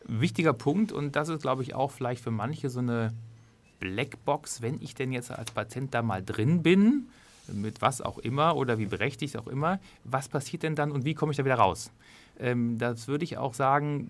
Wichtiger 0.06 0.54
Punkt 0.54 0.92
und 0.92 1.16
das 1.16 1.30
ist, 1.30 1.42
glaube 1.42 1.64
ich, 1.64 1.76
auch 1.76 1.92
vielleicht 1.92 2.24
für 2.24 2.32
manche 2.32 2.70
so 2.70 2.80
eine 2.80 3.14
Blackbox, 3.80 4.62
wenn 4.62 4.82
ich 4.82 4.96
denn 4.96 5.12
jetzt 5.12 5.32
als 5.32 5.52
Patient 5.52 5.94
da 5.94 6.02
mal 6.02 6.24
drin 6.24 6.64
bin, 6.64 7.10
mit 7.54 7.82
was 7.82 8.02
auch 8.02 8.18
immer 8.20 8.56
oder 8.56 8.78
wie 8.78 8.86
berechtigt 8.86 9.38
auch 9.38 9.48
immer, 9.48 9.80
was 10.04 10.28
passiert 10.30 10.64
denn 10.64 10.76
dann 10.76 10.92
und 10.92 11.06
wie 11.06 11.14
komme 11.14 11.32
ich 11.32 11.38
da 11.38 11.46
wieder 11.46 11.56
raus? 11.56 11.92
Ähm, 12.40 12.78
das 12.78 13.08
würde 13.08 13.24
ich 13.24 13.38
auch 13.38 13.54
sagen, 13.54 14.10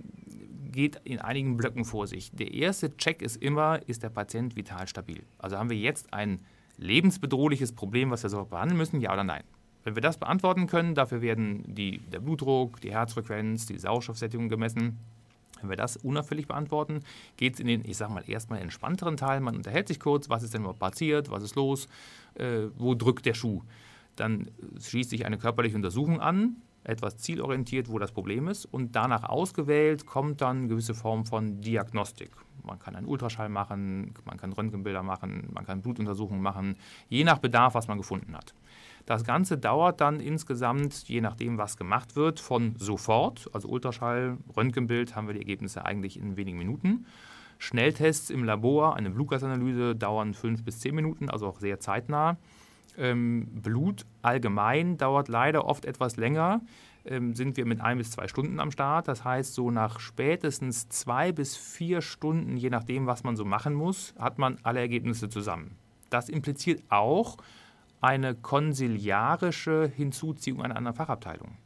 geht 0.71 1.01
in 1.03 1.19
einigen 1.19 1.57
Blöcken 1.57 1.85
vor 1.85 2.07
sich. 2.07 2.31
Der 2.31 2.53
erste 2.53 2.95
Check 2.97 3.21
ist 3.21 3.41
immer, 3.41 3.79
ist 3.87 4.03
der 4.03 4.09
Patient 4.09 4.55
vital 4.55 4.87
stabil? 4.87 5.23
Also 5.37 5.57
haben 5.57 5.69
wir 5.69 5.77
jetzt 5.77 6.13
ein 6.13 6.39
lebensbedrohliches 6.77 7.73
Problem, 7.73 8.11
was 8.11 8.23
wir 8.23 8.29
so 8.29 8.45
behandeln 8.45 8.77
müssen, 8.77 9.01
ja 9.01 9.11
oder 9.11 9.23
nein? 9.23 9.43
Wenn 9.83 9.95
wir 9.95 10.01
das 10.01 10.17
beantworten 10.17 10.67
können, 10.67 10.93
dafür 10.93 11.21
werden 11.21 11.63
die, 11.67 11.99
der 11.99 12.19
Blutdruck, 12.19 12.81
die 12.81 12.91
Herzfrequenz, 12.91 13.65
die 13.65 13.77
Sauerstoffsättigung 13.77 14.49
gemessen. 14.49 14.97
Wenn 15.61 15.69
wir 15.69 15.77
das 15.77 15.97
unauffällig 15.97 16.47
beantworten, 16.47 17.01
geht 17.37 17.55
es 17.55 17.59
in 17.59 17.67
den, 17.67 17.83
ich 17.85 17.97
sage 17.97 18.13
mal, 18.13 18.23
erstmal 18.27 18.59
entspannteren 18.59 19.17
Teil. 19.17 19.41
Man 19.41 19.55
unterhält 19.55 19.87
sich 19.87 19.99
kurz, 19.99 20.29
was 20.29 20.43
ist 20.43 20.53
denn 20.53 20.61
überhaupt 20.61 20.79
passiert, 20.79 21.31
was 21.31 21.43
ist 21.43 21.55
los, 21.55 21.87
äh, 22.35 22.67
wo 22.77 22.93
drückt 22.93 23.25
der 23.25 23.33
Schuh. 23.33 23.61
Dann 24.15 24.51
schließt 24.79 25.09
sich 25.09 25.25
eine 25.25 25.37
körperliche 25.37 25.75
Untersuchung 25.75 26.19
an, 26.19 26.57
etwas 26.89 27.17
zielorientiert, 27.17 27.89
wo 27.89 27.99
das 27.99 28.11
Problem 28.11 28.47
ist. 28.47 28.65
Und 28.65 28.95
danach 28.95 29.23
ausgewählt 29.23 30.05
kommt 30.05 30.41
dann 30.41 30.57
eine 30.57 30.67
gewisse 30.67 30.93
Form 30.93 31.25
von 31.25 31.61
Diagnostik. 31.61 32.31
Man 32.63 32.79
kann 32.79 32.95
einen 32.95 33.07
Ultraschall 33.07 33.49
machen, 33.49 34.13
man 34.25 34.37
kann 34.37 34.51
Röntgenbilder 34.51 35.01
machen, 35.01 35.49
man 35.53 35.65
kann 35.65 35.81
Blutuntersuchungen 35.81 36.41
machen, 36.41 36.75
je 37.07 37.23
nach 37.23 37.39
Bedarf, 37.39 37.73
was 37.73 37.87
man 37.87 37.97
gefunden 37.97 38.35
hat. 38.35 38.53
Das 39.05 39.23
Ganze 39.23 39.57
dauert 39.57 40.01
dann 40.01 40.19
insgesamt, 40.19 41.07
je 41.07 41.21
nachdem, 41.21 41.57
was 41.57 41.77
gemacht 41.77 42.15
wird, 42.15 42.39
von 42.39 42.75
sofort, 42.77 43.49
also 43.53 43.67
Ultraschall, 43.69 44.37
Röntgenbild, 44.55 45.15
haben 45.15 45.27
wir 45.27 45.33
die 45.33 45.39
Ergebnisse 45.39 45.85
eigentlich 45.85 46.19
in 46.19 46.37
wenigen 46.37 46.59
Minuten. 46.59 47.05
Schnelltests 47.57 48.29
im 48.29 48.43
Labor, 48.43 48.95
eine 48.95 49.09
Blutgasanalyse 49.09 49.95
dauern 49.95 50.33
fünf 50.33 50.63
bis 50.63 50.79
zehn 50.79 50.95
Minuten, 50.95 51.29
also 51.29 51.47
auch 51.47 51.59
sehr 51.59 51.79
zeitnah. 51.79 52.37
Ähm, 52.99 53.47
Blut 53.61 54.05
allgemein 54.21 54.97
dauert 54.97 55.29
leider 55.29 55.65
oft 55.65 55.85
etwas 55.85 56.17
länger. 56.17 56.61
Ähm, 57.05 57.33
sind 57.33 57.55
wir 57.57 57.65
mit 57.65 57.79
ein 57.79 57.97
bis 57.97 58.11
zwei 58.11 58.27
Stunden 58.27 58.59
am 58.59 58.71
Start. 58.71 59.07
Das 59.07 59.23
heißt, 59.23 59.53
so 59.53 59.71
nach 59.71 59.99
spätestens 59.99 60.89
zwei 60.89 61.31
bis 61.31 61.55
vier 61.55 62.01
Stunden, 62.01 62.57
je 62.57 62.69
nachdem, 62.69 63.07
was 63.07 63.23
man 63.23 63.35
so 63.35 63.45
machen 63.45 63.73
muss, 63.73 64.13
hat 64.19 64.37
man 64.37 64.57
alle 64.63 64.81
Ergebnisse 64.81 65.29
zusammen. 65.29 65.77
Das 66.09 66.27
impliziert 66.27 66.83
auch 66.89 67.37
eine 68.01 68.35
konsiliarische 68.35 69.91
Hinzuziehung 69.95 70.61
einer 70.61 70.75
anderen 70.75 70.95
Fachabteilung. 70.95 71.57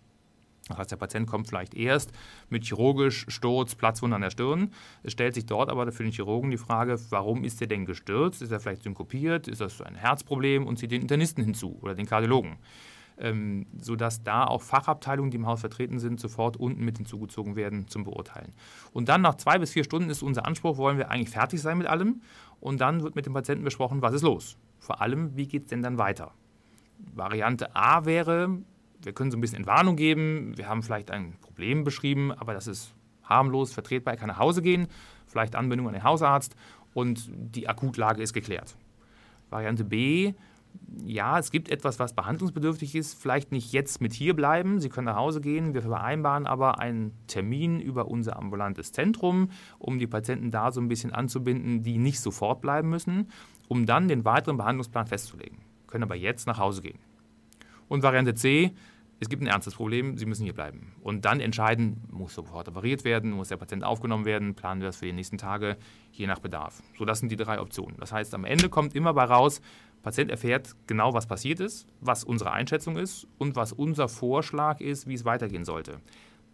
Das 0.69 0.77
heißt, 0.77 0.91
der 0.91 0.97
Patient 0.97 1.27
kommt 1.27 1.47
vielleicht 1.47 1.73
erst 1.73 2.11
mit 2.49 2.63
chirurgisch 2.63 3.25
Sturz, 3.27 3.75
Platzwunde 3.75 4.15
an 4.15 4.21
der 4.21 4.29
Stirn. 4.29 4.71
Es 5.03 5.11
stellt 5.11 5.33
sich 5.33 5.45
dort 5.45 5.69
aber 5.69 5.91
für 5.91 6.03
den 6.03 6.11
Chirurgen 6.11 6.51
die 6.51 6.57
Frage, 6.57 6.97
warum 7.09 7.43
ist 7.43 7.59
er 7.61 7.67
denn 7.67 7.85
gestürzt? 7.85 8.41
Ist 8.41 8.51
er 8.51 8.59
vielleicht 8.59 8.83
synkopiert? 8.83 9.47
Ist 9.47 9.61
das 9.61 9.81
ein 9.81 9.95
Herzproblem? 9.95 10.65
Und 10.65 10.79
zieht 10.79 10.91
den 10.91 11.01
Internisten 11.01 11.43
hinzu 11.43 11.77
oder 11.81 11.95
den 11.95 12.05
Kardiologen. 12.05 12.57
Ähm, 13.19 13.67
sodass 13.79 14.23
da 14.23 14.45
auch 14.45 14.61
Fachabteilungen, 14.61 15.29
die 15.29 15.37
im 15.37 15.45
Haus 15.45 15.59
vertreten 15.59 15.99
sind, 15.99 16.19
sofort 16.19 16.57
unten 16.57 16.83
mit 16.83 16.97
hinzugezogen 16.97 17.55
werden 17.55 17.87
zum 17.87 18.05
Beurteilen. 18.05 18.53
Und 18.91 19.07
dann 19.09 19.21
nach 19.21 19.35
zwei 19.35 19.59
bis 19.59 19.71
vier 19.71 19.83
Stunden 19.83 20.09
ist 20.09 20.23
unser 20.23 20.47
Anspruch, 20.47 20.77
wollen 20.77 20.97
wir 20.97 21.11
eigentlich 21.11 21.29
fertig 21.29 21.61
sein 21.61 21.77
mit 21.77 21.87
allem. 21.87 22.21
Und 22.59 22.81
dann 22.81 23.03
wird 23.03 23.15
mit 23.15 23.25
dem 23.25 23.33
Patienten 23.33 23.65
besprochen, 23.65 24.01
was 24.01 24.13
ist 24.13 24.23
los. 24.23 24.57
Vor 24.79 25.01
allem, 25.01 25.35
wie 25.35 25.47
geht 25.47 25.63
es 25.63 25.69
denn 25.69 25.83
dann 25.83 25.97
weiter? 25.97 26.31
Variante 26.97 27.75
A 27.75 28.05
wäre, 28.05 28.57
wir 29.05 29.13
können 29.13 29.31
so 29.31 29.37
ein 29.37 29.41
bisschen 29.41 29.57
Entwarnung 29.57 29.95
geben, 29.95 30.53
wir 30.57 30.67
haben 30.67 30.83
vielleicht 30.83 31.11
ein 31.11 31.33
Problem 31.41 31.83
beschrieben, 31.83 32.31
aber 32.31 32.53
das 32.53 32.67
ist 32.67 32.93
harmlos, 33.23 33.73
vertretbar, 33.73 34.13
er 34.13 34.17
kann 34.17 34.27
nach 34.27 34.39
Hause 34.39 34.61
gehen, 34.61 34.87
vielleicht 35.27 35.55
Anbindung 35.55 35.87
an 35.87 35.93
den 35.93 36.03
Hausarzt 36.03 36.55
und 36.93 37.29
die 37.31 37.67
Akutlage 37.67 38.21
ist 38.21 38.33
geklärt. 38.33 38.75
Variante 39.49 39.83
B, 39.83 40.33
ja, 41.05 41.37
es 41.37 41.51
gibt 41.51 41.69
etwas, 41.69 41.99
was 41.99 42.13
behandlungsbedürftig 42.13 42.95
ist, 42.95 43.21
vielleicht 43.21 43.51
nicht 43.51 43.73
jetzt 43.73 44.01
mit 44.01 44.13
hier 44.13 44.35
bleiben, 44.35 44.79
Sie 44.79 44.89
können 44.89 45.05
nach 45.05 45.15
Hause 45.15 45.41
gehen, 45.41 45.73
wir 45.73 45.81
vereinbaren 45.81 46.47
aber 46.47 46.79
einen 46.79 47.13
Termin 47.27 47.79
über 47.79 48.07
unser 48.07 48.37
ambulantes 48.37 48.91
Zentrum, 48.91 49.49
um 49.79 49.99
die 49.99 50.07
Patienten 50.07 50.51
da 50.51 50.71
so 50.71 50.81
ein 50.81 50.87
bisschen 50.87 51.13
anzubinden, 51.13 51.83
die 51.83 51.97
nicht 51.97 52.19
sofort 52.19 52.61
bleiben 52.61 52.89
müssen, 52.89 53.29
um 53.67 53.85
dann 53.85 54.07
den 54.07 54.25
weiteren 54.25 54.57
Behandlungsplan 54.57 55.07
festzulegen. 55.07 55.59
Können 55.87 56.03
aber 56.03 56.15
jetzt 56.15 56.47
nach 56.47 56.57
Hause 56.57 56.81
gehen. 56.81 56.99
Und 57.87 58.03
Variante 58.03 58.33
C, 58.33 58.73
es 59.23 59.29
gibt 59.29 59.41
ein 59.41 59.47
ernstes 59.47 59.75
Problem, 59.75 60.17
Sie 60.17 60.25
müssen 60.25 60.43
hier 60.43 60.53
bleiben. 60.53 60.93
Und 61.01 61.23
dann 61.23 61.39
entscheiden, 61.39 62.03
muss 62.11 62.35
sofort 62.35 62.67
operiert 62.67 63.05
werden, 63.05 63.31
muss 63.31 63.47
der 63.47 63.57
Patient 63.57 63.83
aufgenommen 63.83 64.25
werden, 64.25 64.53
planen 64.53 64.81
wir 64.81 64.87
das 64.87 64.97
für 64.97 65.05
die 65.05 65.13
nächsten 65.13 65.37
Tage, 65.37 65.77
je 66.11 66.27
nach 66.27 66.39
Bedarf. 66.39 66.83
So, 66.97 67.05
das 67.05 67.19
sind 67.19 67.31
die 67.31 67.37
drei 67.37 67.59
Optionen. 67.61 67.95
Das 67.99 68.11
heißt, 68.11 68.35
am 68.35 68.43
Ende 68.43 68.67
kommt 68.67 68.95
immer 68.95 69.13
bei 69.13 69.23
raus, 69.23 69.61
Patient 70.01 70.29
erfährt 70.29 70.75
genau, 70.87 71.13
was 71.13 71.25
passiert 71.25 71.61
ist, 71.61 71.87
was 72.01 72.25
unsere 72.25 72.51
Einschätzung 72.51 72.97
ist 72.97 73.25
und 73.37 73.55
was 73.55 73.71
unser 73.71 74.09
Vorschlag 74.09 74.81
ist, 74.81 75.07
wie 75.07 75.13
es 75.13 75.23
weitergehen 75.23 75.63
sollte. 75.63 76.01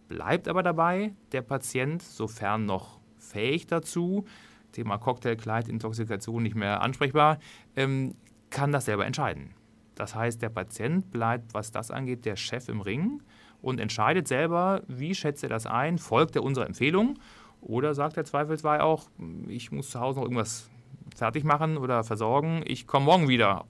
Bleibt 0.06 0.46
aber 0.46 0.62
dabei, 0.62 1.12
der 1.32 1.42
Patient, 1.42 2.00
sofern 2.02 2.66
noch 2.66 3.00
fähig 3.18 3.66
dazu, 3.66 4.24
Thema 4.70 4.98
Cocktailkleid, 4.98 5.68
Intoxikation 5.68 6.44
nicht 6.44 6.54
mehr 6.54 6.80
ansprechbar, 6.80 7.38
ähm, 7.74 8.14
kann 8.50 8.70
das 8.70 8.84
selber 8.84 9.06
entscheiden. 9.06 9.54
Das 10.00 10.14
heißt, 10.14 10.40
der 10.40 10.48
Patient 10.48 11.10
bleibt, 11.10 11.52
was 11.52 11.72
das 11.72 11.90
angeht, 11.90 12.24
der 12.24 12.34
Chef 12.34 12.70
im 12.70 12.80
Ring 12.80 13.22
und 13.60 13.78
entscheidet 13.78 14.28
selber, 14.28 14.80
wie 14.88 15.14
schätzt 15.14 15.42
er 15.42 15.50
das 15.50 15.66
ein, 15.66 15.98
folgt 15.98 16.36
er 16.36 16.42
unserer 16.42 16.64
Empfehlung 16.64 17.18
oder 17.60 17.92
sagt 17.92 18.16
er 18.16 18.24
zweifelsfrei 18.24 18.80
auch, 18.80 19.10
ich 19.46 19.72
muss 19.72 19.90
zu 19.90 20.00
Hause 20.00 20.18
noch 20.18 20.24
irgendwas 20.24 20.70
fertig 21.14 21.44
machen 21.44 21.76
oder 21.76 22.02
versorgen, 22.02 22.62
ich 22.66 22.86
komme 22.86 23.04
morgen 23.04 23.28
wieder. 23.28 23.66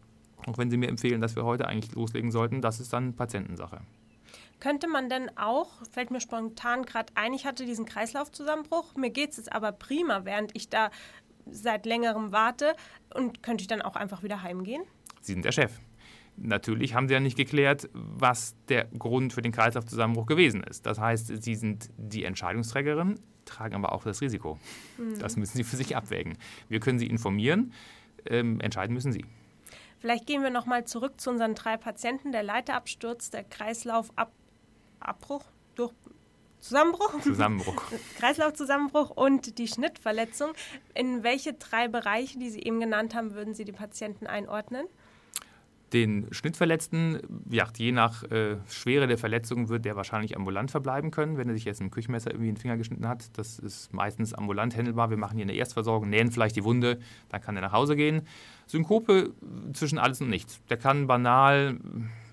Auch 0.47 0.57
wenn 0.57 0.71
Sie 0.71 0.77
mir 0.77 0.89
empfehlen, 0.89 1.21
dass 1.21 1.35
wir 1.35 1.45
heute 1.45 1.67
eigentlich 1.67 1.97
loslegen 1.97 2.31
sollten, 2.31 2.63
das 2.63 2.79
ist 2.79 2.93
dann 2.93 3.17
Patientensache. 3.17 3.81
Könnte 4.61 4.87
man 4.87 5.09
denn 5.09 5.37
auch, 5.37 5.85
fällt 5.91 6.13
mir 6.13 6.21
spontan 6.21 6.85
gerade 6.85 7.13
ein, 7.17 7.33
ich 7.33 7.45
hatte 7.45 7.67
diesen 7.67 7.87
Kreislaufzusammenbruch, 7.87 8.95
mir 8.95 9.11
geht 9.11 9.31
es 9.31 9.39
jetzt 9.39 9.53
aber 9.53 9.73
prima, 9.73 10.25
während 10.25 10.55
ich 10.55 10.69
da 10.69 10.91
seit 11.51 11.87
längerem 11.87 12.31
warte 12.31 12.77
und 13.13 13.43
könnte 13.43 13.63
ich 13.63 13.69
dann 13.69 13.83
auch 13.83 13.97
einfach 13.97 14.23
wieder 14.23 14.45
heimgehen? 14.45 14.85
Sie 15.23 15.33
sind 15.33 15.45
der 15.45 15.51
Chef. 15.51 15.81
Natürlich 16.42 16.94
haben 16.94 17.06
Sie 17.06 17.14
ja 17.14 17.20
nicht 17.20 17.37
geklärt, 17.37 17.90
was 17.92 18.56
der 18.68 18.87
Grund 18.87 19.32
für 19.32 19.42
den 19.42 19.52
Kreislaufzusammenbruch 19.52 20.26
gewesen 20.26 20.62
ist. 20.62 20.87
Das 20.87 20.99
heißt, 20.99 21.42
Sie 21.42 21.54
sind 21.54 21.90
die 21.99 22.25
Entscheidungsträgerin, 22.25 23.20
tragen 23.44 23.75
aber 23.75 23.92
auch 23.92 24.04
das 24.04 24.23
Risiko. 24.23 24.59
Mhm. 24.97 25.18
Das 25.18 25.37
müssen 25.37 25.59
Sie 25.59 25.64
für 25.64 25.76
sich 25.76 25.97
abwägen. 25.97 26.38
Wir 26.68 26.80
können 26.80 26.99
Sie 26.99 27.06
informieren, 27.06 27.73
ähm, 28.26 28.59
entscheiden 28.61 28.94
müssen 28.94 29.12
Sie. 29.12 29.25
Vielleicht 29.99 30.26
gehen 30.26 30.42
wir 30.42 30.50
nochmal 30.50 30.87
zurück 30.87 31.20
zu 31.20 31.28
unseren 31.28 31.54
drei 31.54 31.76
Patienten. 31.76 32.32
Der 32.32 32.42
Leiterabsturz, 32.42 33.28
der 33.28 33.44
Kreislaufabbruch 33.44 35.44
durch 35.75 35.92
Zusammenbruch. 36.61 37.20
Zusammenbruch. 37.20 37.82
Kreislaufzusammenbruch 38.18 39.11
und 39.11 39.59
die 39.59 39.68
Schnittverletzung. 39.68 40.52
In 40.94 41.23
welche 41.23 41.54
drei 41.54 41.88
Bereiche, 41.88 42.38
die 42.38 42.50
Sie 42.50 42.61
eben 42.61 42.80
genannt 42.80 43.14
haben, 43.14 43.35
würden 43.35 43.54
Sie 43.54 43.64
die 43.64 43.73
Patienten 43.73 44.26
einordnen? 44.26 44.87
Den 45.92 46.28
Schnittverletzten, 46.30 47.18
ja, 47.50 47.66
je 47.76 47.90
nach 47.90 48.23
äh, 48.25 48.56
Schwere 48.68 49.09
der 49.09 49.18
Verletzung 49.18 49.68
wird 49.68 49.85
der 49.85 49.97
wahrscheinlich 49.97 50.37
ambulant 50.37 50.70
verbleiben 50.70 51.11
können, 51.11 51.37
wenn 51.37 51.49
er 51.49 51.54
sich 51.54 51.64
jetzt 51.64 51.80
im 51.80 51.90
Küchenmesser 51.90 52.30
irgendwie 52.30 52.52
den 52.52 52.56
Finger 52.56 52.76
geschnitten 52.76 53.09
hat. 53.09 53.37
Das 53.37 53.59
ist 53.59 53.92
meistens 53.92 54.32
ambulant 54.32 54.76
händelbar. 54.76 55.11
Wir 55.11 55.16
machen 55.16 55.37
hier 55.37 55.44
eine 55.44 55.54
Erstversorgung, 55.54 56.09
nähen 56.09 56.30
vielleicht 56.30 56.54
die 56.54 56.62
Wunde, 56.62 57.00
dann 57.28 57.40
kann 57.40 57.56
er 57.56 57.62
nach 57.62 57.73
Hause 57.73 57.97
gehen. 57.97 58.23
Synkope 58.66 59.32
zwischen 59.73 59.99
alles 59.99 60.20
und 60.20 60.30
nichts. 60.30 60.61
Der 60.70 60.76
kann 60.76 61.09
banal 61.09 61.78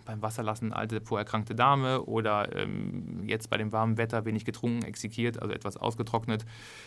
beim 0.07 0.21
Wasserlassen 0.21 0.73
alte 0.73 1.01
vorerkrankte 1.01 1.53
Dame 1.53 2.01
oder 2.03 2.55
ähm, 2.55 3.23
jetzt 3.25 3.49
bei 3.49 3.57
dem 3.57 3.71
warmen 3.71 3.97
Wetter 3.97 4.25
wenig 4.25 4.45
getrunken, 4.45 4.83
exekiert, 4.83 5.41
also 5.41 5.53
etwas 5.53 5.77
ausgetrocknet. 5.77 6.45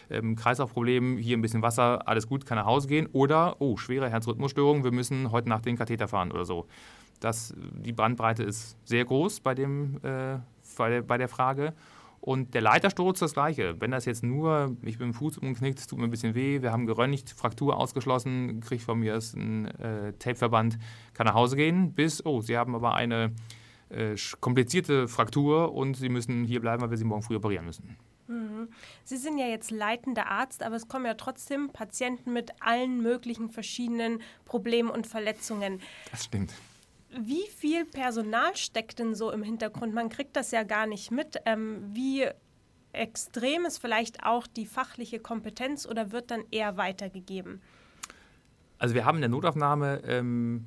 Ähm, 0.08 0.36
Kreislaufproblem, 0.36 1.18
hier 1.18 1.36
ein 1.36 1.42
bisschen 1.42 1.62
Wasser, 1.62 2.08
alles 2.08 2.26
gut, 2.26 2.46
kann 2.46 2.56
nach 2.56 2.66
Hause 2.66 2.88
gehen. 2.88 3.08
Oder, 3.12 3.60
oh, 3.60 3.76
schwere 3.76 4.10
Herzrhythmusstörung, 4.10 4.82
wir 4.84 4.92
müssen 4.92 5.30
heute 5.30 5.48
Nacht 5.50 5.66
den 5.66 5.76
Katheter 5.76 6.08
fahren 6.08 6.32
oder 6.32 6.44
so. 6.44 6.66
Das, 7.20 7.54
die 7.56 7.92
Bandbreite 7.92 8.42
ist 8.42 8.76
sehr 8.84 9.04
groß 9.04 9.40
bei, 9.40 9.54
dem, 9.54 9.96
äh, 10.02 10.38
bei, 10.78 10.88
der, 10.88 11.02
bei 11.02 11.18
der 11.18 11.28
Frage. 11.28 11.74
Und 12.20 12.52
der 12.52 12.60
Leitersturz 12.60 13.20
das 13.20 13.32
gleiche. 13.32 13.80
Wenn 13.80 13.92
das 13.92 14.04
jetzt 14.04 14.22
nur, 14.22 14.76
ich 14.82 14.98
bin 14.98 15.08
im 15.08 15.14
Fuß 15.14 15.38
umgeknickt, 15.38 15.78
es 15.78 15.86
tut 15.86 15.98
mir 15.98 16.04
ein 16.04 16.10
bisschen 16.10 16.34
weh, 16.34 16.60
wir 16.60 16.70
haben 16.70 16.86
geröntgt, 16.86 17.30
Fraktur 17.30 17.78
ausgeschlossen, 17.78 18.60
kriege 18.60 18.82
von 18.82 18.98
mir 18.98 19.18
ein 19.34 19.66
äh, 19.66 20.12
Tapeverband, 20.18 20.78
kann 21.14 21.26
nach 21.26 21.34
Hause 21.34 21.56
gehen, 21.56 21.94
bis, 21.94 22.24
oh, 22.26 22.42
Sie 22.42 22.58
haben 22.58 22.74
aber 22.74 22.94
eine 22.94 23.32
äh, 23.88 24.16
komplizierte 24.40 25.08
Fraktur 25.08 25.72
und 25.72 25.96
Sie 25.96 26.10
müssen 26.10 26.44
hier 26.44 26.60
bleiben, 26.60 26.82
weil 26.82 26.90
wir 26.90 26.98
Sie 26.98 27.04
morgen 27.04 27.22
früh 27.22 27.36
operieren 27.36 27.64
müssen. 27.64 27.96
Mhm. 28.28 28.68
Sie 29.04 29.16
sind 29.16 29.38
ja 29.38 29.46
jetzt 29.46 29.70
leitender 29.70 30.26
Arzt, 30.26 30.62
aber 30.62 30.76
es 30.76 30.88
kommen 30.88 31.06
ja 31.06 31.14
trotzdem 31.14 31.70
Patienten 31.70 32.32
mit 32.32 32.52
allen 32.60 33.02
möglichen 33.02 33.48
verschiedenen 33.48 34.20
Problemen 34.44 34.90
und 34.90 35.06
Verletzungen. 35.06 35.80
Das 36.10 36.24
stimmt. 36.24 36.52
Wie 37.18 37.46
viel 37.56 37.84
Personal 37.84 38.56
steckt 38.56 38.98
denn 38.98 39.14
so 39.14 39.30
im 39.30 39.42
Hintergrund? 39.42 39.94
Man 39.94 40.08
kriegt 40.08 40.36
das 40.36 40.52
ja 40.52 40.62
gar 40.62 40.86
nicht 40.86 41.10
mit. 41.10 41.38
Ähm, 41.44 41.82
wie 41.92 42.26
extrem 42.92 43.64
ist 43.64 43.78
vielleicht 43.78 44.24
auch 44.24 44.46
die 44.46 44.66
fachliche 44.66 45.18
Kompetenz 45.18 45.86
oder 45.86 46.12
wird 46.12 46.30
dann 46.30 46.44
eher 46.50 46.76
weitergegeben? 46.76 47.60
Also 48.78 48.94
wir 48.94 49.04
haben 49.04 49.16
in 49.16 49.22
der 49.22 49.30
Notaufnahme 49.30 50.02
ähm, 50.04 50.66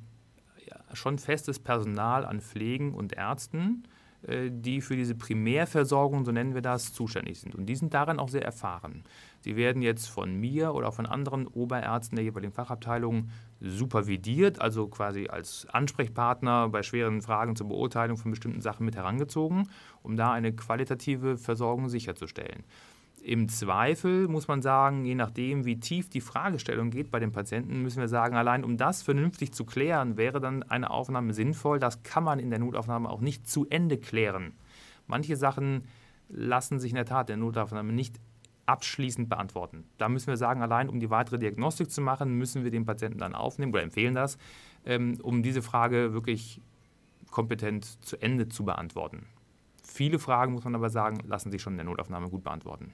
ja, 0.66 0.78
schon 0.94 1.18
festes 1.18 1.58
Personal 1.58 2.24
an 2.24 2.40
Pflegen 2.40 2.94
und 2.94 3.14
Ärzten, 3.14 3.84
die 4.26 4.80
für 4.80 4.96
diese 4.96 5.14
Primärversorgung, 5.14 6.24
so 6.24 6.32
nennen 6.32 6.54
wir 6.54 6.62
das, 6.62 6.92
zuständig 6.92 7.40
sind. 7.40 7.54
Und 7.54 7.66
die 7.66 7.76
sind 7.76 7.92
darin 7.92 8.18
auch 8.18 8.28
sehr 8.28 8.44
erfahren. 8.44 9.04
Sie 9.40 9.56
werden 9.56 9.82
jetzt 9.82 10.06
von 10.08 10.34
mir 10.34 10.72
oder 10.74 10.88
auch 10.88 10.94
von 10.94 11.04
anderen 11.04 11.46
Oberärzten 11.46 12.16
der 12.16 12.24
jeweiligen 12.24 12.52
Fachabteilung 12.52 13.28
supervidiert, 13.60 14.60
also 14.60 14.88
quasi 14.88 15.28
als 15.28 15.66
Ansprechpartner 15.70 16.70
bei 16.70 16.82
schweren 16.82 17.20
Fragen 17.20 17.54
zur 17.54 17.68
Beurteilung 17.68 18.16
von 18.16 18.30
bestimmten 18.30 18.62
Sachen 18.62 18.86
mit 18.86 18.96
herangezogen, 18.96 19.68
um 20.02 20.16
da 20.16 20.32
eine 20.32 20.54
qualitative 20.54 21.36
Versorgung 21.36 21.90
sicherzustellen. 21.90 22.64
Im 23.26 23.48
Zweifel 23.48 24.28
muss 24.28 24.48
man 24.48 24.60
sagen, 24.60 25.06
je 25.06 25.14
nachdem, 25.14 25.64
wie 25.64 25.80
tief 25.80 26.10
die 26.10 26.20
Fragestellung 26.20 26.90
geht 26.90 27.10
bei 27.10 27.20
den 27.20 27.32
Patienten, 27.32 27.80
müssen 27.80 28.00
wir 28.00 28.08
sagen, 28.08 28.36
allein 28.36 28.64
um 28.64 28.76
das 28.76 29.02
vernünftig 29.02 29.54
zu 29.54 29.64
klären, 29.64 30.18
wäre 30.18 30.42
dann 30.42 30.62
eine 30.64 30.90
Aufnahme 30.90 31.32
sinnvoll. 31.32 31.78
Das 31.78 32.02
kann 32.02 32.22
man 32.22 32.38
in 32.38 32.50
der 32.50 32.58
Notaufnahme 32.58 33.08
auch 33.08 33.22
nicht 33.22 33.48
zu 33.48 33.66
Ende 33.70 33.96
klären. 33.96 34.52
Manche 35.06 35.36
Sachen 35.36 35.84
lassen 36.28 36.78
sich 36.78 36.90
in 36.90 36.96
der 36.96 37.06
Tat 37.06 37.30
der 37.30 37.38
Notaufnahme 37.38 37.94
nicht 37.94 38.20
abschließend 38.66 39.30
beantworten. 39.30 39.84
Da 39.96 40.10
müssen 40.10 40.26
wir 40.26 40.36
sagen, 40.36 40.60
allein 40.60 40.90
um 40.90 41.00
die 41.00 41.08
weitere 41.08 41.38
Diagnostik 41.38 41.90
zu 41.90 42.02
machen, 42.02 42.36
müssen 42.36 42.62
wir 42.62 42.70
den 42.70 42.84
Patienten 42.84 43.20
dann 43.20 43.34
aufnehmen 43.34 43.72
oder 43.72 43.82
empfehlen 43.82 44.14
das, 44.14 44.36
ähm, 44.84 45.18
um 45.22 45.42
diese 45.42 45.62
Frage 45.62 46.12
wirklich 46.12 46.60
kompetent 47.30 48.04
zu 48.04 48.20
Ende 48.20 48.50
zu 48.50 48.66
beantworten. 48.66 49.24
Viele 49.82 50.18
Fragen, 50.18 50.52
muss 50.52 50.64
man 50.64 50.74
aber 50.74 50.90
sagen, 50.90 51.20
lassen 51.26 51.50
sich 51.50 51.62
schon 51.62 51.72
in 51.72 51.78
der 51.78 51.86
Notaufnahme 51.86 52.28
gut 52.28 52.44
beantworten. 52.44 52.92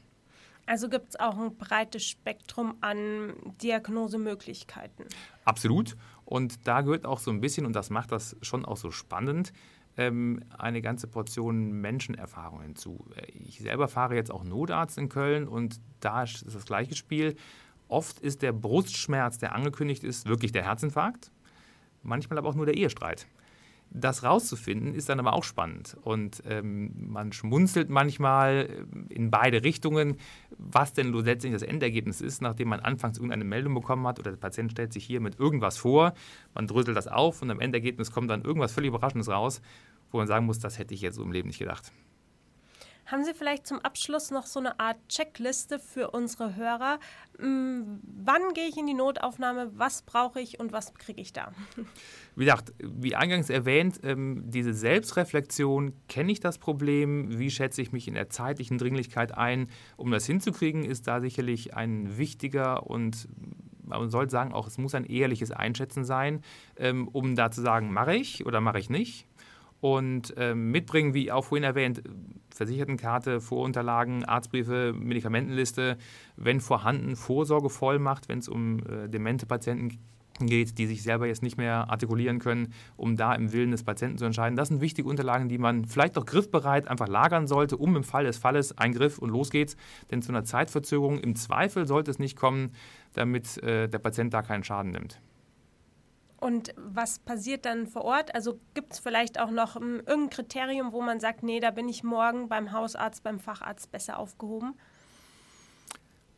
Also 0.67 0.89
gibt 0.89 1.11
es 1.11 1.21
auch 1.21 1.37
ein 1.39 1.57
breites 1.57 2.05
Spektrum 2.05 2.77
an 2.81 3.35
Diagnosemöglichkeiten. 3.63 5.07
Absolut. 5.45 5.97
Und 6.25 6.67
da 6.67 6.83
gehört 6.83 7.07
auch 7.07 7.19
so 7.19 7.31
ein 7.31 7.41
bisschen, 7.41 7.67
und 7.67 7.75
das 7.75 7.91
macht 7.91 8.13
das 8.13 8.37
schon 8.41 8.65
auch 8.65 8.77
so 8.77 8.91
spannend, 8.91 9.53
ähm, 9.97 10.43
eine 10.57 10.81
ganze 10.81 11.09
Portion 11.09 11.73
Menschenerfahrung 11.73 12.63
hinzu. 12.63 13.05
Ich 13.35 13.59
selber 13.59 13.89
fahre 13.89 14.15
jetzt 14.15 14.31
auch 14.31 14.45
Notarzt 14.45 14.97
in 14.99 15.09
Köln 15.09 15.49
und 15.49 15.81
da 16.01 16.23
ist 16.23 16.45
das 16.47 16.65
gleiche 16.65 16.95
Spiel. 16.95 17.37
Oft 17.89 18.21
ist 18.21 18.43
der 18.43 18.53
Brustschmerz, 18.53 19.39
der 19.39 19.55
angekündigt 19.55 20.05
ist, 20.05 20.27
wirklich 20.27 20.53
der 20.53 20.63
Herzinfarkt, 20.63 21.33
manchmal 22.03 22.39
aber 22.39 22.49
auch 22.49 22.55
nur 22.55 22.67
der 22.67 22.77
Ehestreit. 22.77 23.27
Das 23.93 24.23
rauszufinden 24.23 24.95
ist 24.95 25.09
dann 25.09 25.19
aber 25.19 25.33
auch 25.33 25.43
spannend 25.43 25.97
und 26.03 26.45
ähm, 26.47 26.93
man 27.09 27.33
schmunzelt 27.33 27.91
manchmal 27.91 28.87
äh, 29.11 29.13
in 29.13 29.33
beide 29.33 29.65
Richtungen, 29.65 30.17
was 30.59 30.93
denn 30.93 31.13
letztendlich 31.13 31.61
das 31.61 31.69
Endergebnis 31.69 32.21
ist, 32.21 32.41
nachdem 32.41 32.69
man 32.69 32.79
anfangs 32.79 33.19
irgendeine 33.19 33.45
Meldung 33.45 33.75
bekommen 33.75 34.07
hat 34.07 34.21
oder 34.21 34.31
der 34.31 34.39
Patient 34.39 34.71
stellt 34.71 34.93
sich 34.93 35.05
hier 35.05 35.21
mit 35.21 35.41
irgendwas 35.41 35.77
vor, 35.77 36.15
man 36.55 36.69
dröselt 36.69 36.97
das 36.97 37.09
auf 37.09 37.43
und 37.43 37.51
am 37.51 37.59
Endergebnis 37.59 38.13
kommt 38.13 38.31
dann 38.31 38.43
irgendwas 38.43 38.73
völlig 38.73 38.89
Überraschendes 38.89 39.29
raus, 39.29 39.61
wo 40.13 40.19
man 40.19 40.29
sagen 40.29 40.47
muss, 40.47 40.61
das 40.61 40.79
hätte 40.79 40.95
ich 40.95 41.01
jetzt 41.01 41.17
so 41.17 41.25
im 41.25 41.33
Leben 41.33 41.49
nicht 41.49 41.59
gedacht. 41.59 41.91
Haben 43.11 43.25
Sie 43.25 43.35
vielleicht 43.35 43.67
zum 43.67 43.81
Abschluss 43.81 44.31
noch 44.31 44.47
so 44.47 44.61
eine 44.61 44.79
Art 44.79 44.97
Checkliste 45.09 45.81
für 45.81 46.13
unsere 46.13 46.55
Hörer? 46.55 47.01
Hm, 47.41 48.01
wann 48.05 48.55
gehe 48.55 48.69
ich 48.69 48.77
in 48.77 48.87
die 48.87 48.95
Notaufnahme? 48.95 49.73
Was 49.75 50.03
brauche 50.03 50.41
ich 50.41 50.61
und 50.61 50.73
was 50.73 50.95
kriege 50.95 51.21
ich 51.21 51.33
da? 51.33 51.51
Wie 52.37 52.45
gesagt, 52.45 52.73
wie 52.79 53.17
eingangs 53.17 53.51
erwähnt, 53.51 53.99
ähm, 54.05 54.45
diese 54.47 54.73
Selbstreflexion, 54.73 55.93
kenne 56.09 56.31
ich 56.31 56.39
das 56.39 56.59
Problem? 56.59 57.39
Wie 57.39 57.51
schätze 57.51 57.83
ich 57.83 57.91
mich 57.91 58.07
in 58.07 58.15
der 58.15 58.31
zeitlichen 58.31 58.79
Dringlichkeit 58.79 59.37
ein? 59.37 59.69
Um 59.97 60.13
das 60.13 60.27
hinzukriegen, 60.27 60.85
ist 60.85 61.09
da 61.09 61.21
sicherlich 61.21 61.75
ein 61.75 62.17
wichtiger 62.17 62.87
und 62.87 63.29
man 63.83 64.09
soll 64.09 64.31
sagen, 64.31 64.53
auch 64.53 64.69
es 64.69 64.79
muss 64.79 64.95
ein 64.95 65.05
ehrliches 65.05 65.51
Einschätzen 65.51 66.05
sein, 66.05 66.43
ähm, 66.77 67.09
um 67.09 67.35
da 67.35 67.51
zu 67.51 67.61
sagen, 67.61 67.93
mache 67.93 68.15
ich 68.15 68.47
oder 68.47 68.61
mache 68.61 68.79
ich 68.79 68.89
nicht 68.89 69.27
und 69.81 70.35
ähm, 70.37 70.71
mitbringen, 70.71 71.15
wie 71.15 71.33
auch 71.33 71.45
vorhin 71.45 71.65
erwähnt, 71.65 72.03
Versichertenkarte, 72.55 73.41
Vorunterlagen, 73.41 74.25
Arztbriefe, 74.25 74.93
Medikamentenliste, 74.93 75.97
wenn 76.37 76.61
vorhanden, 76.61 77.17
Vorsorgevollmacht, 77.17 78.29
wenn 78.29 78.41
es 78.41 78.49
um 78.49 78.81
äh, 78.81 79.09
demente 79.09 79.47
Patienten 79.47 79.99
geht, 80.47 80.79
die 80.79 80.87
sich 80.87 81.03
selber 81.03 81.27
jetzt 81.27 81.43
nicht 81.43 81.59
mehr 81.59 81.91
artikulieren 81.91 82.39
können, 82.39 82.73
um 82.97 83.17
da 83.17 83.35
im 83.35 83.53
Willen 83.53 83.71
des 83.71 83.85
Patienten 83.85 84.19
zu 84.19 84.25
entscheiden. 84.25 84.57
Das 84.57 84.69
sind 84.69 84.81
wichtige 84.81 85.09
Unterlagen, 85.09 85.49
die 85.49 85.59
man 85.59 85.85
vielleicht 85.85 86.17
auch 86.19 86.25
griffbereit 86.25 86.89
einfach 86.89 87.09
lagern 87.09 87.47
sollte, 87.47 87.77
um 87.77 87.97
im 87.97 88.05
Fall 88.05 88.25
des 88.25 88.39
Falles 88.39 88.77
ein 88.79 88.93
Griff 88.93 89.19
und 89.19 89.31
los 89.31 89.51
geht's. 89.51 89.77
Denn 90.11 90.23
zu 90.23 90.33
einer 90.33 90.45
Zeitverzögerung 90.45 91.19
im 91.19 91.37
Zweifel 91.37 91.87
sollte 91.87 92.11
es 92.11 92.19
nicht 92.19 92.37
kommen, 92.37 92.73
damit 93.13 93.63
äh, 93.63 93.89
der 93.89 93.99
Patient 93.99 94.33
da 94.33 94.43
keinen 94.43 94.65
Schaden 94.65 94.93
nimmt. 94.93 95.21
Und 96.41 96.73
was 96.77 97.19
passiert 97.19 97.67
dann 97.67 97.87
vor 97.87 98.03
Ort? 98.03 98.35
Also 98.35 98.59
gibt 98.73 98.95
es 98.95 98.99
vielleicht 98.99 99.39
auch 99.39 99.51
noch 99.51 99.77
um, 99.77 99.83
hm, 99.83 100.03
irgendein 100.07 100.31
Kriterium, 100.31 100.93
wo 100.93 101.03
man 101.03 101.21
sagt, 101.21 101.43
nee, 101.43 101.61
da 101.61 101.71
bin 101.71 101.89
ich 101.89 102.03
morgen 102.03 102.49
beim 102.49 102.73
Hausarzt, 102.73 103.23
beim 103.23 103.39
Facharzt 103.39 103.93
besser 103.93 104.19
aufgehoben? 104.19 104.75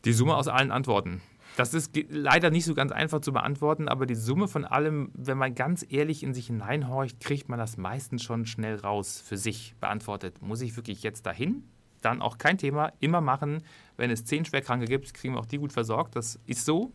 Die 0.04 0.12
Summe 0.12 0.36
aus 0.36 0.48
allen 0.48 0.72
Antworten. 0.72 1.22
Das 1.56 1.74
ist 1.74 1.96
leider 2.08 2.50
nicht 2.50 2.64
so 2.64 2.74
ganz 2.74 2.92
einfach 2.92 3.20
zu 3.20 3.32
beantworten, 3.32 3.88
aber 3.88 4.06
die 4.06 4.14
Summe 4.14 4.48
von 4.48 4.64
allem, 4.64 5.10
wenn 5.14 5.38
man 5.38 5.54
ganz 5.54 5.86
ehrlich 5.88 6.22
in 6.22 6.34
sich 6.34 6.46
hineinhorcht, 6.46 7.20
kriegt 7.20 7.48
man 7.48 7.58
das 7.58 7.76
meistens 7.76 8.22
schon 8.22 8.46
schnell 8.46 8.76
raus 8.76 9.22
für 9.24 9.36
sich 9.36 9.76
beantwortet. 9.78 10.40
Muss 10.40 10.62
ich 10.62 10.74
wirklich 10.76 11.02
jetzt 11.02 11.26
dahin? 11.26 11.62
Dann 12.00 12.22
auch 12.22 12.38
kein 12.38 12.58
Thema, 12.58 12.92
immer 12.98 13.20
machen. 13.20 13.62
Wenn 13.96 14.10
es 14.10 14.24
zehn 14.24 14.44
Schwerkranke 14.44 14.86
gibt, 14.86 15.12
kriegen 15.14 15.34
wir 15.34 15.40
auch 15.40 15.46
die 15.46 15.58
gut 15.58 15.72
versorgt. 15.72 16.16
Das 16.16 16.40
ist 16.46 16.64
so 16.64 16.90